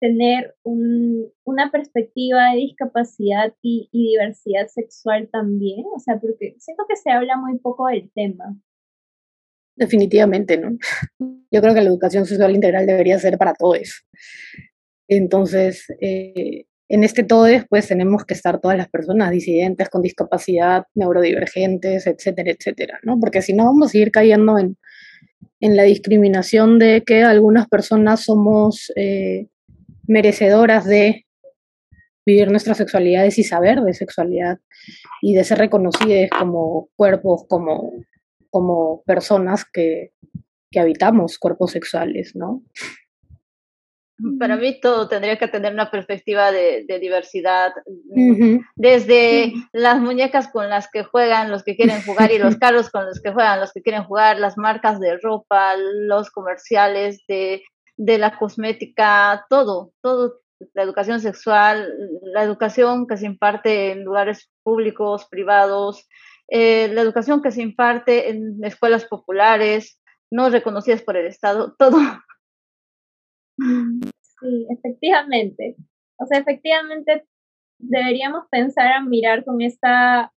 tener 0.00 0.54
un, 0.62 1.30
una 1.44 1.70
perspectiva 1.70 2.50
de 2.50 2.58
discapacidad 2.58 3.54
y, 3.62 3.88
diversidad 3.92 4.68
sexual 4.68 5.28
también? 5.32 5.84
O 5.94 5.98
sea, 5.98 6.18
porque 6.18 6.56
siento 6.58 6.84
que 6.88 6.96
se 6.96 7.10
habla 7.10 7.36
muy 7.36 7.58
poco 7.58 7.88
del 7.88 8.10
tema. 8.14 8.56
Definitivamente, 9.76 10.56
¿no? 10.56 10.76
Yo 11.50 11.60
creo 11.60 11.74
que 11.74 11.82
la 11.82 11.88
educación 11.88 12.26
sexual 12.26 12.54
integral 12.54 12.86
debería 12.86 13.18
ser 13.18 13.38
para 13.38 13.54
todos. 13.54 14.06
Entonces, 15.08 15.86
eh, 16.00 16.64
en 16.88 17.04
este 17.04 17.24
todo 17.24 17.46
pues 17.68 17.88
tenemos 17.88 18.24
que 18.24 18.34
estar 18.34 18.60
todas 18.60 18.76
las 18.76 18.88
personas 18.88 19.30
disidentes, 19.30 19.88
con 19.88 20.02
discapacidad, 20.02 20.84
neurodivergentes, 20.94 22.06
etcétera, 22.06 22.52
etcétera, 22.52 23.00
¿no? 23.02 23.18
Porque 23.18 23.42
si 23.42 23.52
no 23.52 23.64
vamos 23.64 23.94
a 23.94 23.98
ir 23.98 24.10
cayendo 24.10 24.58
en, 24.58 24.76
en 25.60 25.76
la 25.76 25.82
discriminación 25.82 26.78
de 26.78 27.02
que 27.04 27.22
algunas 27.22 27.68
personas 27.68 28.20
somos 28.20 28.92
eh, 28.96 29.48
merecedoras 30.06 30.84
de 30.84 31.26
vivir 32.24 32.50
nuestras 32.50 32.76
sexualidades 32.76 33.38
y 33.38 33.44
saber 33.44 33.80
de 33.80 33.94
sexualidad 33.94 34.58
y 35.22 35.34
de 35.34 35.44
ser 35.44 35.58
reconocidas 35.58 36.28
como 36.30 36.88
cuerpos, 36.96 37.44
como, 37.48 37.92
como 38.50 39.02
personas 39.04 39.64
que, 39.64 40.12
que 40.70 40.80
habitamos 40.80 41.38
cuerpos 41.38 41.70
sexuales, 41.72 42.34
¿no? 42.34 42.62
Para 44.38 44.56
mí 44.56 44.80
todo 44.80 45.08
tendría 45.08 45.36
que 45.36 45.46
tener 45.46 45.74
una 45.74 45.90
perspectiva 45.90 46.50
de, 46.50 46.86
diversidad, 47.00 47.72
desde 48.74 49.52
las 49.72 50.00
muñecas 50.00 50.48
con 50.48 50.70
las 50.70 50.90
que 50.90 51.04
juegan 51.04 51.50
los 51.50 51.62
que 51.62 51.76
quieren 51.76 52.00
jugar 52.00 52.32
y 52.32 52.38
los 52.38 52.56
carros 52.58 52.88
con 52.88 53.04
los 53.04 53.20
que 53.20 53.32
juegan 53.32 53.60
los 53.60 53.72
que 53.74 53.82
quieren 53.82 54.04
jugar, 54.04 54.38
las 54.38 54.56
marcas 54.56 55.00
de 55.00 55.18
ropa, 55.18 55.74
los 55.76 56.30
comerciales 56.30 57.22
de 57.28 57.62
de 57.96 58.18
la 58.18 58.38
cosmética, 58.38 59.46
todo, 59.48 59.92
todo, 60.02 60.40
la 60.74 60.82
educación 60.82 61.20
sexual, 61.20 61.92
la 62.22 62.42
educación 62.42 63.06
que 63.06 63.16
se 63.16 63.26
imparte 63.26 63.92
en 63.92 64.04
lugares 64.04 64.50
públicos, 64.62 65.26
privados, 65.30 66.06
eh, 66.48 66.88
la 66.92 67.02
educación 67.02 67.42
que 67.42 67.50
se 67.50 67.62
imparte 67.62 68.30
en 68.30 68.62
escuelas 68.64 69.04
populares, 69.04 70.00
no 70.30 70.48
reconocidas 70.50 71.02
por 71.02 71.16
el 71.16 71.26
Estado, 71.26 71.74
todo. 71.78 71.98
Sí, 73.58 74.66
efectivamente. 74.70 75.76
O 76.18 76.26
sea, 76.26 76.38
efectivamente 76.38 77.26
deberíamos 77.78 78.46
pensar 78.50 78.92
a 78.92 79.02
mirar 79.02 79.44
con 79.44 79.60
esta 79.60 80.32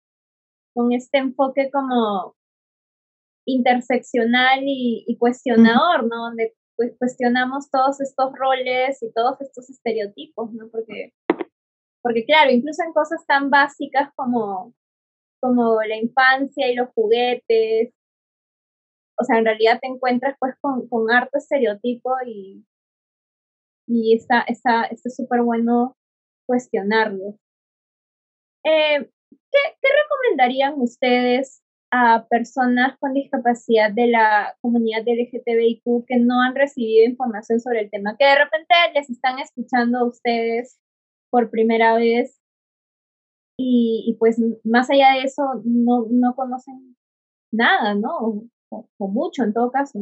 con 0.73 0.93
este 0.93 1.17
enfoque 1.17 1.69
como 1.71 2.35
interseccional 3.45 4.59
y, 4.63 5.17
cuestionador, 5.19 6.07
¿no? 6.07 6.31
Pues 6.79 6.95
cuestionamos 6.97 7.69
todos 7.69 7.99
estos 7.99 8.31
roles 8.31 9.03
y 9.03 9.11
todos 9.11 9.41
estos 9.41 9.69
estereotipos, 9.69 10.53
¿no? 10.53 10.69
Porque, 10.69 11.11
porque 12.01 12.23
claro, 12.23 12.51
incluso 12.51 12.83
en 12.83 12.93
cosas 12.93 13.25
tan 13.27 13.49
básicas 13.49 14.09
como, 14.15 14.73
como 15.41 15.81
la 15.81 15.97
infancia 15.97 16.71
y 16.71 16.75
los 16.75 16.87
juguetes, 16.95 17.93
o 19.19 19.23
sea, 19.25 19.39
en 19.39 19.45
realidad 19.45 19.79
te 19.81 19.89
encuentras 19.89 20.37
pues 20.39 20.55
con, 20.61 20.87
con 20.87 21.11
harto 21.11 21.37
estereotipo 21.37 22.11
y, 22.25 22.65
y 23.85 24.15
está 24.15 24.45
súper 25.13 25.41
bueno 25.41 25.97
cuestionarlo. 26.47 27.37
Eh, 28.63 28.99
¿qué, 29.01 29.59
¿Qué 29.81 29.89
recomendarían 30.01 30.75
ustedes 30.79 31.61
a 31.91 32.27
personas 32.29 32.97
con 32.99 33.13
discapacidad 33.13 33.91
de 33.91 34.07
la 34.07 34.55
comunidad 34.61 35.01
LGTBIQ 35.05 36.05
que 36.07 36.17
no 36.19 36.41
han 36.41 36.55
recibido 36.55 37.09
información 37.09 37.59
sobre 37.59 37.81
el 37.81 37.89
tema, 37.89 38.15
que 38.17 38.25
de 38.25 38.35
repente 38.35 38.75
les 38.93 39.09
están 39.09 39.39
escuchando 39.39 39.99
a 39.99 40.07
ustedes 40.07 40.79
por 41.31 41.49
primera 41.49 41.95
vez 41.95 42.39
y, 43.61 44.15
pues 44.19 44.41
más 44.63 44.89
allá 44.89 45.15
de 45.15 45.23
eso 45.23 45.43
no, 45.65 46.05
no 46.09 46.33
conocen 46.35 46.95
nada, 47.51 47.93
¿no? 47.93 48.47
O, 48.69 49.07
mucho 49.07 49.43
en 49.43 49.53
todo 49.53 49.71
caso. 49.71 49.99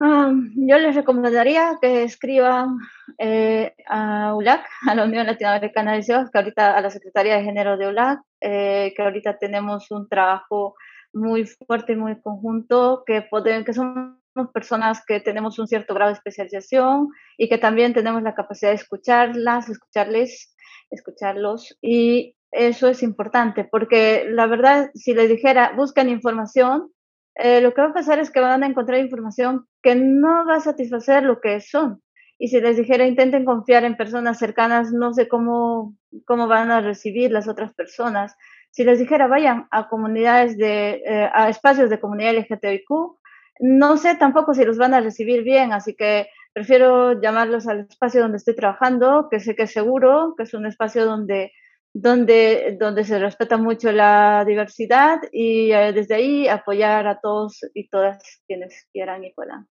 Yo 0.00 0.78
les 0.78 0.94
recomendaría 0.94 1.78
que 1.80 2.04
escriban 2.04 2.78
eh, 3.18 3.74
a 3.86 4.34
ULAC, 4.34 4.64
a 4.88 4.94
la 4.94 5.04
Unión 5.04 5.26
Latinoamericana 5.26 5.92
de 5.92 6.02
Ciudades, 6.02 6.30
que 6.30 6.38
ahorita 6.38 6.76
a 6.76 6.80
la 6.80 6.90
Secretaría 6.90 7.36
de 7.36 7.44
Género 7.44 7.76
de 7.76 7.88
ULAC, 7.88 8.20
eh, 8.40 8.94
que 8.96 9.02
ahorita 9.02 9.38
tenemos 9.38 9.90
un 9.90 10.08
trabajo 10.08 10.74
muy 11.12 11.44
fuerte 11.44 11.92
y 11.92 11.96
muy 11.96 12.20
conjunto, 12.20 13.02
que, 13.04 13.22
podemos, 13.22 13.64
que 13.64 13.74
somos 13.74 14.16
personas 14.54 15.04
que 15.04 15.20
tenemos 15.20 15.58
un 15.58 15.66
cierto 15.66 15.92
grado 15.92 16.12
de 16.12 16.16
especialización 16.16 17.08
y 17.36 17.48
que 17.48 17.58
también 17.58 17.92
tenemos 17.92 18.22
la 18.22 18.34
capacidad 18.34 18.70
de 18.70 18.76
escucharlas, 18.76 19.68
escucharles, 19.68 20.54
escucharlos. 20.90 21.76
Y 21.82 22.36
eso 22.52 22.88
es 22.88 23.02
importante, 23.02 23.64
porque 23.64 24.24
la 24.30 24.46
verdad, 24.46 24.90
si 24.94 25.12
les 25.12 25.28
dijera, 25.28 25.72
buscan 25.76 26.08
información, 26.08 26.90
eh, 27.34 27.60
lo 27.60 27.74
que 27.74 27.82
va 27.82 27.88
a 27.88 27.94
pasar 27.94 28.18
es 28.18 28.30
que 28.30 28.40
van 28.40 28.62
a 28.62 28.66
encontrar 28.66 29.00
información 29.00 29.66
que 29.82 29.94
no 29.94 30.46
va 30.46 30.56
a 30.56 30.60
satisfacer 30.60 31.22
lo 31.22 31.40
que 31.40 31.60
son. 31.60 32.02
Y 32.38 32.48
si 32.48 32.60
les 32.60 32.76
dijera, 32.76 33.06
intenten 33.06 33.44
confiar 33.44 33.84
en 33.84 33.96
personas 33.96 34.38
cercanas, 34.38 34.92
no 34.92 35.12
sé 35.12 35.28
cómo, 35.28 35.94
cómo 36.24 36.48
van 36.48 36.70
a 36.70 36.80
recibir 36.80 37.30
las 37.30 37.48
otras 37.48 37.74
personas. 37.74 38.34
Si 38.70 38.82
les 38.84 38.98
dijera, 38.98 39.26
vayan 39.26 39.66
a 39.70 39.88
comunidades 39.88 40.56
de, 40.56 41.02
eh, 41.04 41.30
a 41.32 41.50
espacios 41.50 41.90
de 41.90 42.00
comunidad 42.00 42.34
LGTBIQ, 42.36 43.18
no 43.60 43.98
sé 43.98 44.16
tampoco 44.16 44.54
si 44.54 44.64
los 44.64 44.78
van 44.78 44.94
a 44.94 45.00
recibir 45.02 45.42
bien, 45.42 45.72
así 45.72 45.94
que 45.94 46.28
prefiero 46.54 47.20
llamarlos 47.20 47.68
al 47.68 47.80
espacio 47.80 48.22
donde 48.22 48.38
estoy 48.38 48.56
trabajando, 48.56 49.28
que 49.30 49.38
sé 49.38 49.54
que 49.54 49.64
es 49.64 49.72
seguro, 49.72 50.34
que 50.36 50.44
es 50.44 50.54
un 50.54 50.64
espacio 50.64 51.04
donde, 51.04 51.52
donde, 51.92 52.76
donde 52.80 53.04
se 53.04 53.18
respeta 53.18 53.58
mucho 53.58 53.92
la 53.92 54.44
diversidad 54.46 55.20
y 55.30 55.72
eh, 55.72 55.92
desde 55.92 56.14
ahí 56.14 56.48
apoyar 56.48 57.06
a 57.06 57.20
todos 57.20 57.60
y 57.74 57.88
todas 57.88 58.42
quienes 58.46 58.86
quieran 58.92 59.24
y 59.24 59.32
puedan. 59.34 59.68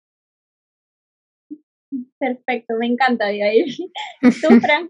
Perfecto, 2.19 2.75
me 2.79 2.88
encanta, 2.88 3.27
Abigail. 3.27 3.65
¿Tú, 4.21 4.60
Fran? 4.60 4.89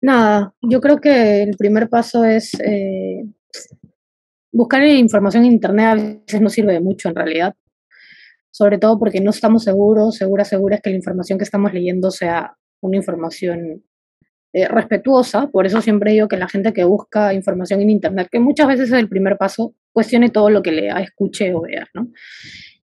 Nada, 0.00 0.54
yo 0.60 0.80
creo 0.80 1.00
que 1.00 1.42
el 1.42 1.56
primer 1.56 1.88
paso 1.88 2.24
es 2.24 2.52
eh, 2.60 3.24
buscar 4.52 4.84
información 4.84 5.44
en 5.44 5.52
Internet 5.52 5.86
a 5.86 5.94
veces 5.94 6.40
no 6.40 6.48
sirve 6.48 6.74
de 6.74 6.80
mucho 6.80 7.08
en 7.08 7.14
realidad, 7.14 7.54
sobre 8.50 8.78
todo 8.78 8.98
porque 8.98 9.20
no 9.20 9.30
estamos 9.30 9.64
seguros, 9.64 10.16
seguras, 10.16 10.48
seguras 10.48 10.80
que 10.82 10.90
la 10.90 10.96
información 10.96 11.38
que 11.38 11.44
estamos 11.44 11.72
leyendo 11.72 12.10
sea 12.10 12.56
una 12.80 12.96
información 12.96 13.82
eh, 14.52 14.68
respetuosa, 14.68 15.48
por 15.48 15.66
eso 15.66 15.80
siempre 15.80 16.12
digo 16.12 16.28
que 16.28 16.36
la 16.36 16.48
gente 16.48 16.72
que 16.72 16.84
busca 16.84 17.34
información 17.34 17.80
en 17.80 17.90
Internet, 17.90 18.28
que 18.30 18.38
muchas 18.38 18.68
veces 18.68 18.92
es 18.92 18.98
el 18.98 19.08
primer 19.08 19.36
paso, 19.36 19.74
cuestione 19.92 20.30
todo 20.30 20.50
lo 20.50 20.62
que 20.62 20.70
lea, 20.70 21.00
escuche 21.00 21.52
o 21.52 21.62
vea, 21.62 21.88
¿no? 21.94 22.12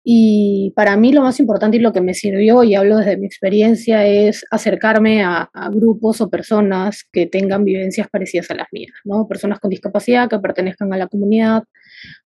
Y 0.10 0.72
para 0.74 0.96
mí 0.96 1.12
lo 1.12 1.22
más 1.22 1.38
importante 1.38 1.76
y 1.76 1.82
lo 1.82 1.92
que 1.92 2.00
me 2.00 2.14
sirvió, 2.14 2.64
y 2.64 2.76
hablo 2.76 2.96
desde 2.96 3.18
mi 3.18 3.26
experiencia, 3.26 4.08
es 4.08 4.46
acercarme 4.52 5.22
a, 5.22 5.50
grupos 5.74 6.22
o 6.22 6.30
personas 6.30 7.04
que 7.12 7.26
tengan 7.26 7.66
vivencias 7.66 8.08
parecidas 8.10 8.50
a 8.52 8.56
las 8.56 8.68
mías, 8.72 8.94
¿no? 9.04 9.28
Personas 9.28 9.60
con 9.60 9.70
discapacidad 9.70 10.30
que 10.30 10.40
pertenezcan 10.40 10.94
a 10.94 10.98
la 10.98 11.08
comunidad, 11.08 11.64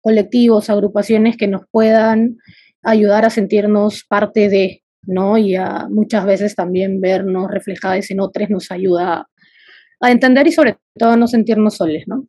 colectivos, 0.00 0.70
agrupaciones 0.70 1.36
que 1.36 1.48
nos 1.48 1.62
puedan 1.72 2.36
ayudar 2.84 3.24
a 3.24 3.30
sentirnos 3.30 4.04
parte 4.04 4.48
de, 4.48 4.84
¿no? 5.02 5.36
Y 5.36 5.56
a 5.56 5.88
muchas 5.90 6.24
veces 6.24 6.54
también 6.54 7.00
vernos 7.00 7.50
reflejadas 7.50 8.08
en 8.12 8.20
otros 8.20 8.48
nos 8.48 8.70
ayuda 8.70 9.26
a 10.00 10.10
entender 10.12 10.46
y 10.46 10.52
sobre 10.52 10.76
todo 10.96 11.16
no 11.16 11.26
sentirnos 11.26 11.78
soles, 11.78 12.04
¿no? 12.06 12.28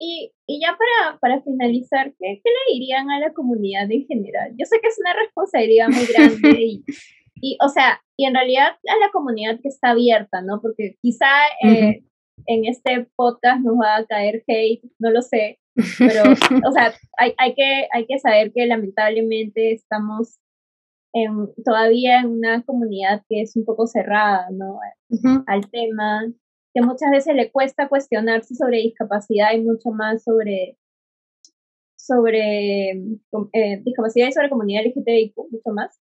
Y, 0.00 0.32
y 0.46 0.60
ya 0.60 0.76
para, 0.76 1.18
para 1.18 1.42
finalizar, 1.42 2.12
¿qué, 2.18 2.40
¿qué, 2.42 2.50
le 2.50 2.74
dirían 2.74 3.10
a 3.10 3.18
la 3.18 3.32
comunidad 3.32 3.90
en 3.90 4.06
general? 4.06 4.52
Yo 4.56 4.64
sé 4.64 4.78
que 4.80 4.88
es 4.88 4.98
una 5.00 5.12
responsabilidad 5.14 5.88
muy 5.88 6.06
grande 6.06 6.62
y, 6.62 6.84
y, 7.40 7.58
o 7.60 7.68
sea, 7.68 8.00
y 8.16 8.26
en 8.26 8.34
realidad 8.34 8.68
a 8.68 8.98
la 9.04 9.10
comunidad 9.12 9.58
que 9.60 9.68
está 9.68 9.90
abierta, 9.90 10.40
¿no? 10.42 10.60
Porque 10.60 10.96
quizá 11.02 11.28
eh, 11.64 12.04
en 12.46 12.64
este 12.64 13.08
podcast 13.16 13.60
nos 13.60 13.74
va 13.74 13.96
a 13.96 14.06
caer 14.06 14.44
hate, 14.46 14.82
no 14.98 15.10
lo 15.10 15.22
sé, 15.22 15.58
pero, 15.98 16.22
o 16.68 16.72
sea, 16.72 16.94
hay, 17.16 17.34
hay, 17.38 17.54
que, 17.54 17.88
hay 17.92 18.06
que 18.06 18.18
saber 18.18 18.52
que 18.52 18.66
lamentablemente 18.66 19.72
estamos 19.72 20.38
en, 21.12 21.48
todavía 21.64 22.20
en 22.20 22.28
una 22.28 22.62
comunidad 22.62 23.22
que 23.28 23.42
es 23.42 23.56
un 23.56 23.64
poco 23.64 23.86
cerrada, 23.86 24.48
¿no? 24.50 24.78
Al 25.46 25.70
tema, 25.70 26.22
que 26.74 26.82
muchas 26.82 27.10
veces 27.10 27.34
le 27.34 27.50
cuesta 27.50 27.88
cuestionarse 27.88 28.54
sobre 28.54 28.78
discapacidad 28.78 29.52
y 29.52 29.60
mucho 29.60 29.90
más 29.90 30.24
sobre 30.24 30.76
sobre 32.08 32.90
eh, 32.92 33.82
discapacidad 33.84 34.28
y 34.28 34.32
sobre 34.32 34.48
comunidad 34.48 34.84
LGTBIQ, 34.86 35.36
mucho 35.50 35.70
más. 35.74 36.00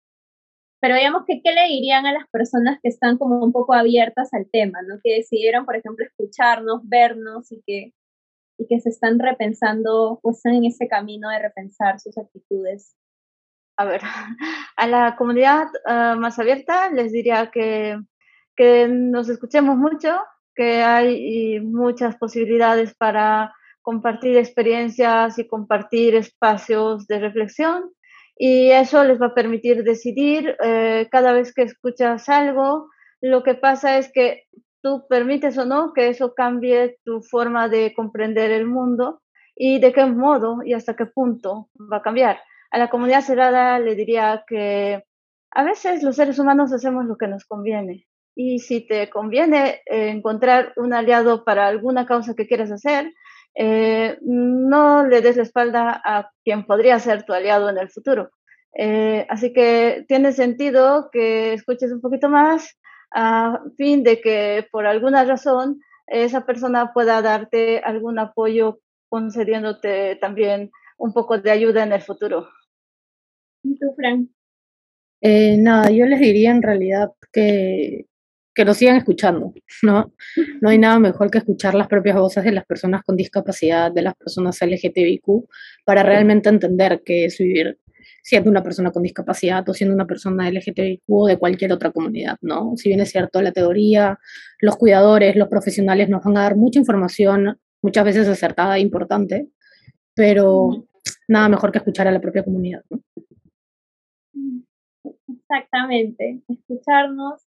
Pero 0.81 0.95
digamos 0.95 1.25
que, 1.27 1.41
¿qué 1.43 1.53
le 1.53 1.67
dirían 1.69 2.07
a 2.07 2.13
las 2.13 2.29
personas 2.31 2.79
que 2.81 2.89
están 2.89 3.19
como 3.19 3.43
un 3.43 3.51
poco 3.51 3.75
abiertas 3.75 4.33
al 4.33 4.49
tema, 4.53 4.83
¿no? 4.83 5.01
Que 5.03 5.17
decidieron, 5.17 5.65
por 5.65 5.75
ejemplo, 5.75 6.05
escucharnos, 6.05 6.83
vernos 6.85 7.51
y 7.51 7.63
que, 7.67 7.93
y 8.59 8.67
que 8.69 8.81
se 8.81 8.91
están 8.91 9.19
repensando 9.19 10.21
o 10.23 10.31
están 10.31 10.55
en 10.55 10.67
ese 10.67 10.87
camino 10.87 11.29
de 11.31 11.41
repensar 11.41 11.99
sus 11.99 12.17
actitudes? 12.19 12.95
A 13.77 13.85
ver, 13.85 14.03
a 14.77 14.87
la 14.87 15.17
comunidad 15.17 15.67
ah, 15.87 16.15
más 16.17 16.39
abierta 16.39 16.91
les 16.91 17.11
diría 17.11 17.51
que, 17.51 17.99
que 18.55 18.87
nos 18.87 19.29
escuchemos 19.29 19.77
mucho, 19.77 20.17
que 20.57 20.83
hay 20.83 21.61
muchas 21.61 22.17
posibilidades 22.17 22.95
para 22.95 23.55
compartir 23.83 24.37
experiencias 24.37 25.39
y 25.39 25.47
compartir 25.47 26.17
espacios 26.17 27.07
de 27.07 27.21
reflexión 27.21 27.93
y 28.39 28.71
eso 28.71 29.03
les 29.05 29.21
va 29.21 29.27
a 29.27 29.35
permitir 29.35 29.83
decidir 29.83 30.57
eh, 30.63 31.09
cada 31.11 31.33
vez 31.33 31.55
que 31.55 31.63
escuchas 31.63 32.29
algo. 32.29 32.91
Lo 33.21 33.43
que 33.43 33.55
pasa 33.55 33.97
es 33.97 34.13
que 34.13 34.45
tú 34.83 35.07
permites 35.09 35.57
o 35.57 35.65
no 35.65 35.93
que 35.95 36.09
eso 36.09 36.35
cambie 36.35 36.99
tu 37.05 37.23
forma 37.23 37.69
de 37.69 37.95
comprender 37.95 38.51
el 38.51 38.67
mundo 38.67 39.23
y 39.55 39.81
de 39.81 39.93
qué 39.93 40.05
modo 40.05 40.59
y 40.63 40.75
hasta 40.75 40.95
qué 40.95 41.07
punto 41.07 41.71
va 41.91 41.99
a 41.99 42.03
cambiar. 42.03 42.39
A 42.71 42.79
la 42.79 42.91
comunidad 42.91 43.23
cerrada 43.23 43.79
le 43.79 43.95
diría 43.95 44.45
que 44.47 45.03
a 45.51 45.65
veces 45.65 46.03
los 46.03 46.17
seres 46.17 46.39
humanos 46.39 46.73
hacemos 46.73 47.07
lo 47.07 47.17
que 47.17 47.29
nos 47.29 47.47
conviene 47.47 48.07
y 48.37 48.59
si 48.59 48.83
te 48.83 49.09
conviene 49.09 49.81
eh, 49.87 50.11
encontrar 50.11 50.75
un 50.77 50.93
aliado 50.93 51.43
para 51.43 51.67
alguna 51.67 52.07
causa 52.07 52.35
que 52.35 52.47
quieras 52.47 52.71
hacer, 52.71 53.13
eh, 53.55 54.19
no 54.21 55.07
le 55.07 55.23
des 55.23 55.39
la 55.39 55.43
espalda 55.43 56.03
a 56.05 56.31
quien 56.45 56.67
podría 56.67 56.99
ser 56.99 57.25
tu 57.25 57.33
aliado 57.33 57.71
en 57.71 57.79
el 57.79 57.89
futuro. 57.89 58.31
Eh, 58.75 59.27
así 59.31 59.55
que 59.55 60.05
tiene 60.07 60.33
sentido 60.33 61.09
que 61.11 61.55
escuches 61.55 61.91
un 61.91 62.03
poquito 62.03 62.29
más 62.29 62.79
a 63.11 63.63
fin 63.79 64.03
de 64.03 64.21
que 64.21 64.67
por 64.71 64.87
alguna 64.87 65.25
razón 65.25 65.81
esa 66.07 66.45
persona 66.45 66.93
pueda 66.93 67.23
darte 67.23 67.79
algún 67.79 68.19
apoyo 68.19 68.81
concediéndote 69.09 70.17
también 70.17 70.71
un 70.99 71.15
poco 71.15 71.39
de 71.39 71.51
ayuda 71.51 71.85
en 71.85 71.93
el 71.93 72.03
futuro. 72.03 72.49
¿Y 73.63 73.79
tú, 73.79 73.95
Frank? 73.97 74.29
Eh, 75.23 75.57
nada, 75.57 75.91
yo 75.91 76.05
les 76.05 76.21
diría 76.21 76.51
en 76.51 76.63
realidad 76.63 77.13
que 77.33 78.05
que 78.57 78.65
nos 78.65 78.79
sigan 78.79 78.97
escuchando, 78.97 79.53
¿no? 79.83 80.15
No 80.63 80.71
hay 80.71 80.79
nada 80.79 80.99
mejor 80.99 81.31
que 81.31 81.39
escuchar 81.39 81.75
las 81.75 81.89
propias 81.89 82.17
voces 82.17 82.43
de 82.43 82.53
las 82.53 82.65
personas 82.65 83.03
con 83.05 83.15
discapacidad, 83.15 83.93
de 83.93 84.01
las 84.01 84.15
personas 84.15 84.59
LGTBIQ, 84.63 85.47
para 85.85 86.03
realmente 86.03 86.49
entender 86.49 87.03
qué 87.05 87.27
es 87.27 87.37
vivir 87.37 87.79
siendo 88.23 88.51
una 88.51 88.63
persona 88.63 88.91
con 88.91 89.03
discapacidad 89.03 89.69
o 89.69 89.75
siendo 89.75 89.95
una 89.95 90.07
persona 90.07 90.51
LGTBIQ 90.51 91.03
o 91.07 91.27
de 91.27 91.37
cualquier 91.37 91.73
otra 91.73 91.91
comunidad, 91.91 92.39
¿no? 92.41 92.73
Si 92.77 92.89
bien 92.89 93.01
es 93.01 93.11
cierto, 93.11 93.43
la 93.43 93.53
teoría, 93.53 94.19
los 94.61 94.77
cuidadores, 94.77 95.37
los 95.37 95.49
profesionales 95.49 96.09
nos 96.09 96.25
van 96.25 96.39
a 96.39 96.43
dar 96.43 96.57
mucha 96.57 96.79
información, 96.79 97.61
muchas 97.83 98.05
veces 98.07 98.27
acertada 98.27 98.79
e 98.79 98.81
importante, 98.81 99.49
pero 100.15 100.87
nada 101.29 101.51
mejor 101.51 101.71
que 101.71 101.79
escuchar 101.79 102.09
a 102.09 102.11
la 102.11 102.23
propia 102.23 102.43
comunidad, 102.43 102.83
¿no? 102.89 103.03
Exactamente, 105.29 106.41
escucharnos 106.49 107.46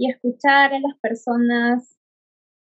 y 0.00 0.10
escuchar 0.10 0.72
a 0.72 0.80
las 0.80 0.98
personas 1.02 1.98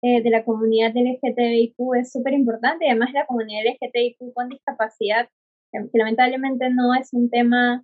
eh, 0.02 0.22
de 0.22 0.28
la 0.28 0.44
comunidad 0.44 0.92
LGTBIQ 0.94 1.76
es 1.98 2.12
súper 2.12 2.34
importante 2.34 2.84
y 2.84 2.88
además 2.90 3.12
la 3.14 3.24
comunidad 3.24 3.62
LGTBIQ 3.64 4.34
con 4.34 4.50
discapacidad, 4.50 5.30
que 5.72 5.98
lamentablemente 5.98 6.68
no 6.68 6.94
es 6.94 7.08
un 7.14 7.30
tema 7.30 7.82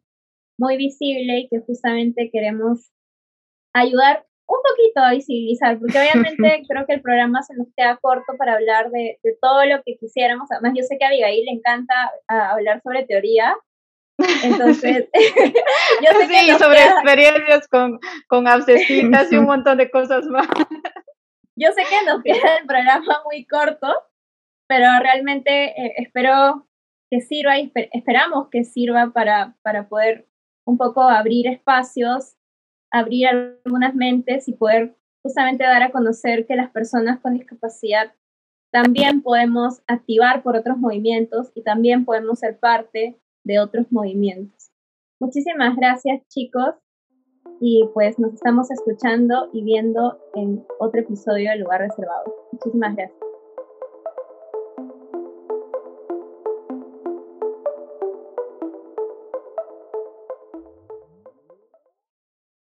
muy 0.58 0.76
visible 0.76 1.38
y 1.38 1.48
que 1.48 1.60
justamente 1.60 2.28
queremos 2.30 2.90
ayudar 3.72 4.26
un 4.46 4.58
poquito 4.68 5.00
a 5.00 5.12
visibilizar, 5.12 5.78
porque 5.78 5.98
obviamente 5.98 6.62
creo 6.68 6.84
que 6.86 6.94
el 6.94 7.00
programa 7.00 7.42
se 7.42 7.54
nos 7.54 7.68
queda 7.74 7.98
corto 8.02 8.34
para 8.36 8.54
hablar 8.54 8.90
de, 8.90 9.18
de 9.22 9.36
todo 9.40 9.64
lo 9.64 9.82
que 9.82 9.96
quisiéramos. 9.96 10.50
Además, 10.50 10.74
yo 10.76 10.82
sé 10.82 10.98
que 10.98 11.06
a 11.06 11.08
Abigail 11.08 11.46
le 11.46 11.52
encanta 11.52 11.94
ah, 12.28 12.50
hablar 12.52 12.82
sobre 12.82 13.06
teoría, 13.06 13.56
entonces, 14.44 15.08
yo 15.14 16.20
sé 16.20 16.26
sí, 16.26 16.50
sobre 16.58 16.84
experiencias 16.84 17.68
con, 17.68 18.00
con 18.26 18.48
abscesitas 18.48 19.32
y 19.32 19.36
un 19.36 19.46
montón 19.46 19.78
de 19.78 19.90
cosas 19.90 20.26
más. 20.26 20.48
Yo 21.56 21.68
sé 21.72 21.82
que 21.88 22.06
nos 22.06 22.22
queda 22.22 22.56
el 22.60 22.66
programa 22.66 23.22
muy 23.24 23.46
corto, 23.46 23.88
pero 24.68 24.86
realmente 25.00 25.70
eh, 25.70 25.94
espero 25.98 26.68
que 27.10 27.20
sirva 27.20 27.58
y 27.58 27.72
esperamos 27.92 28.48
que 28.50 28.64
sirva 28.64 29.12
para, 29.12 29.56
para 29.62 29.88
poder 29.88 30.28
un 30.66 30.76
poco 30.76 31.02
abrir 31.02 31.46
espacios, 31.46 32.36
abrir 32.92 33.28
algunas 33.28 33.94
mentes 33.94 34.48
y 34.48 34.52
poder 34.52 34.96
justamente 35.22 35.64
dar 35.64 35.82
a 35.82 35.90
conocer 35.90 36.46
que 36.46 36.56
las 36.56 36.70
personas 36.70 37.20
con 37.20 37.34
discapacidad 37.34 38.12
también 38.70 39.22
podemos 39.22 39.82
activar 39.86 40.42
por 40.42 40.56
otros 40.56 40.76
movimientos 40.76 41.50
y 41.54 41.62
también 41.62 42.04
podemos 42.04 42.40
ser 42.40 42.58
parte 42.58 43.18
de 43.44 43.58
otros 43.60 43.90
movimientos. 43.90 44.70
Muchísimas 45.20 45.76
gracias 45.76 46.26
chicos 46.28 46.74
y 47.60 47.88
pues 47.94 48.18
nos 48.18 48.34
estamos 48.34 48.70
escuchando 48.70 49.50
y 49.52 49.62
viendo 49.62 50.18
en 50.34 50.64
otro 50.78 51.00
episodio 51.00 51.50
de 51.50 51.56
Lugar 51.56 51.80
Reservado. 51.80 52.34
Muchísimas 52.52 52.94
gracias. 52.94 53.27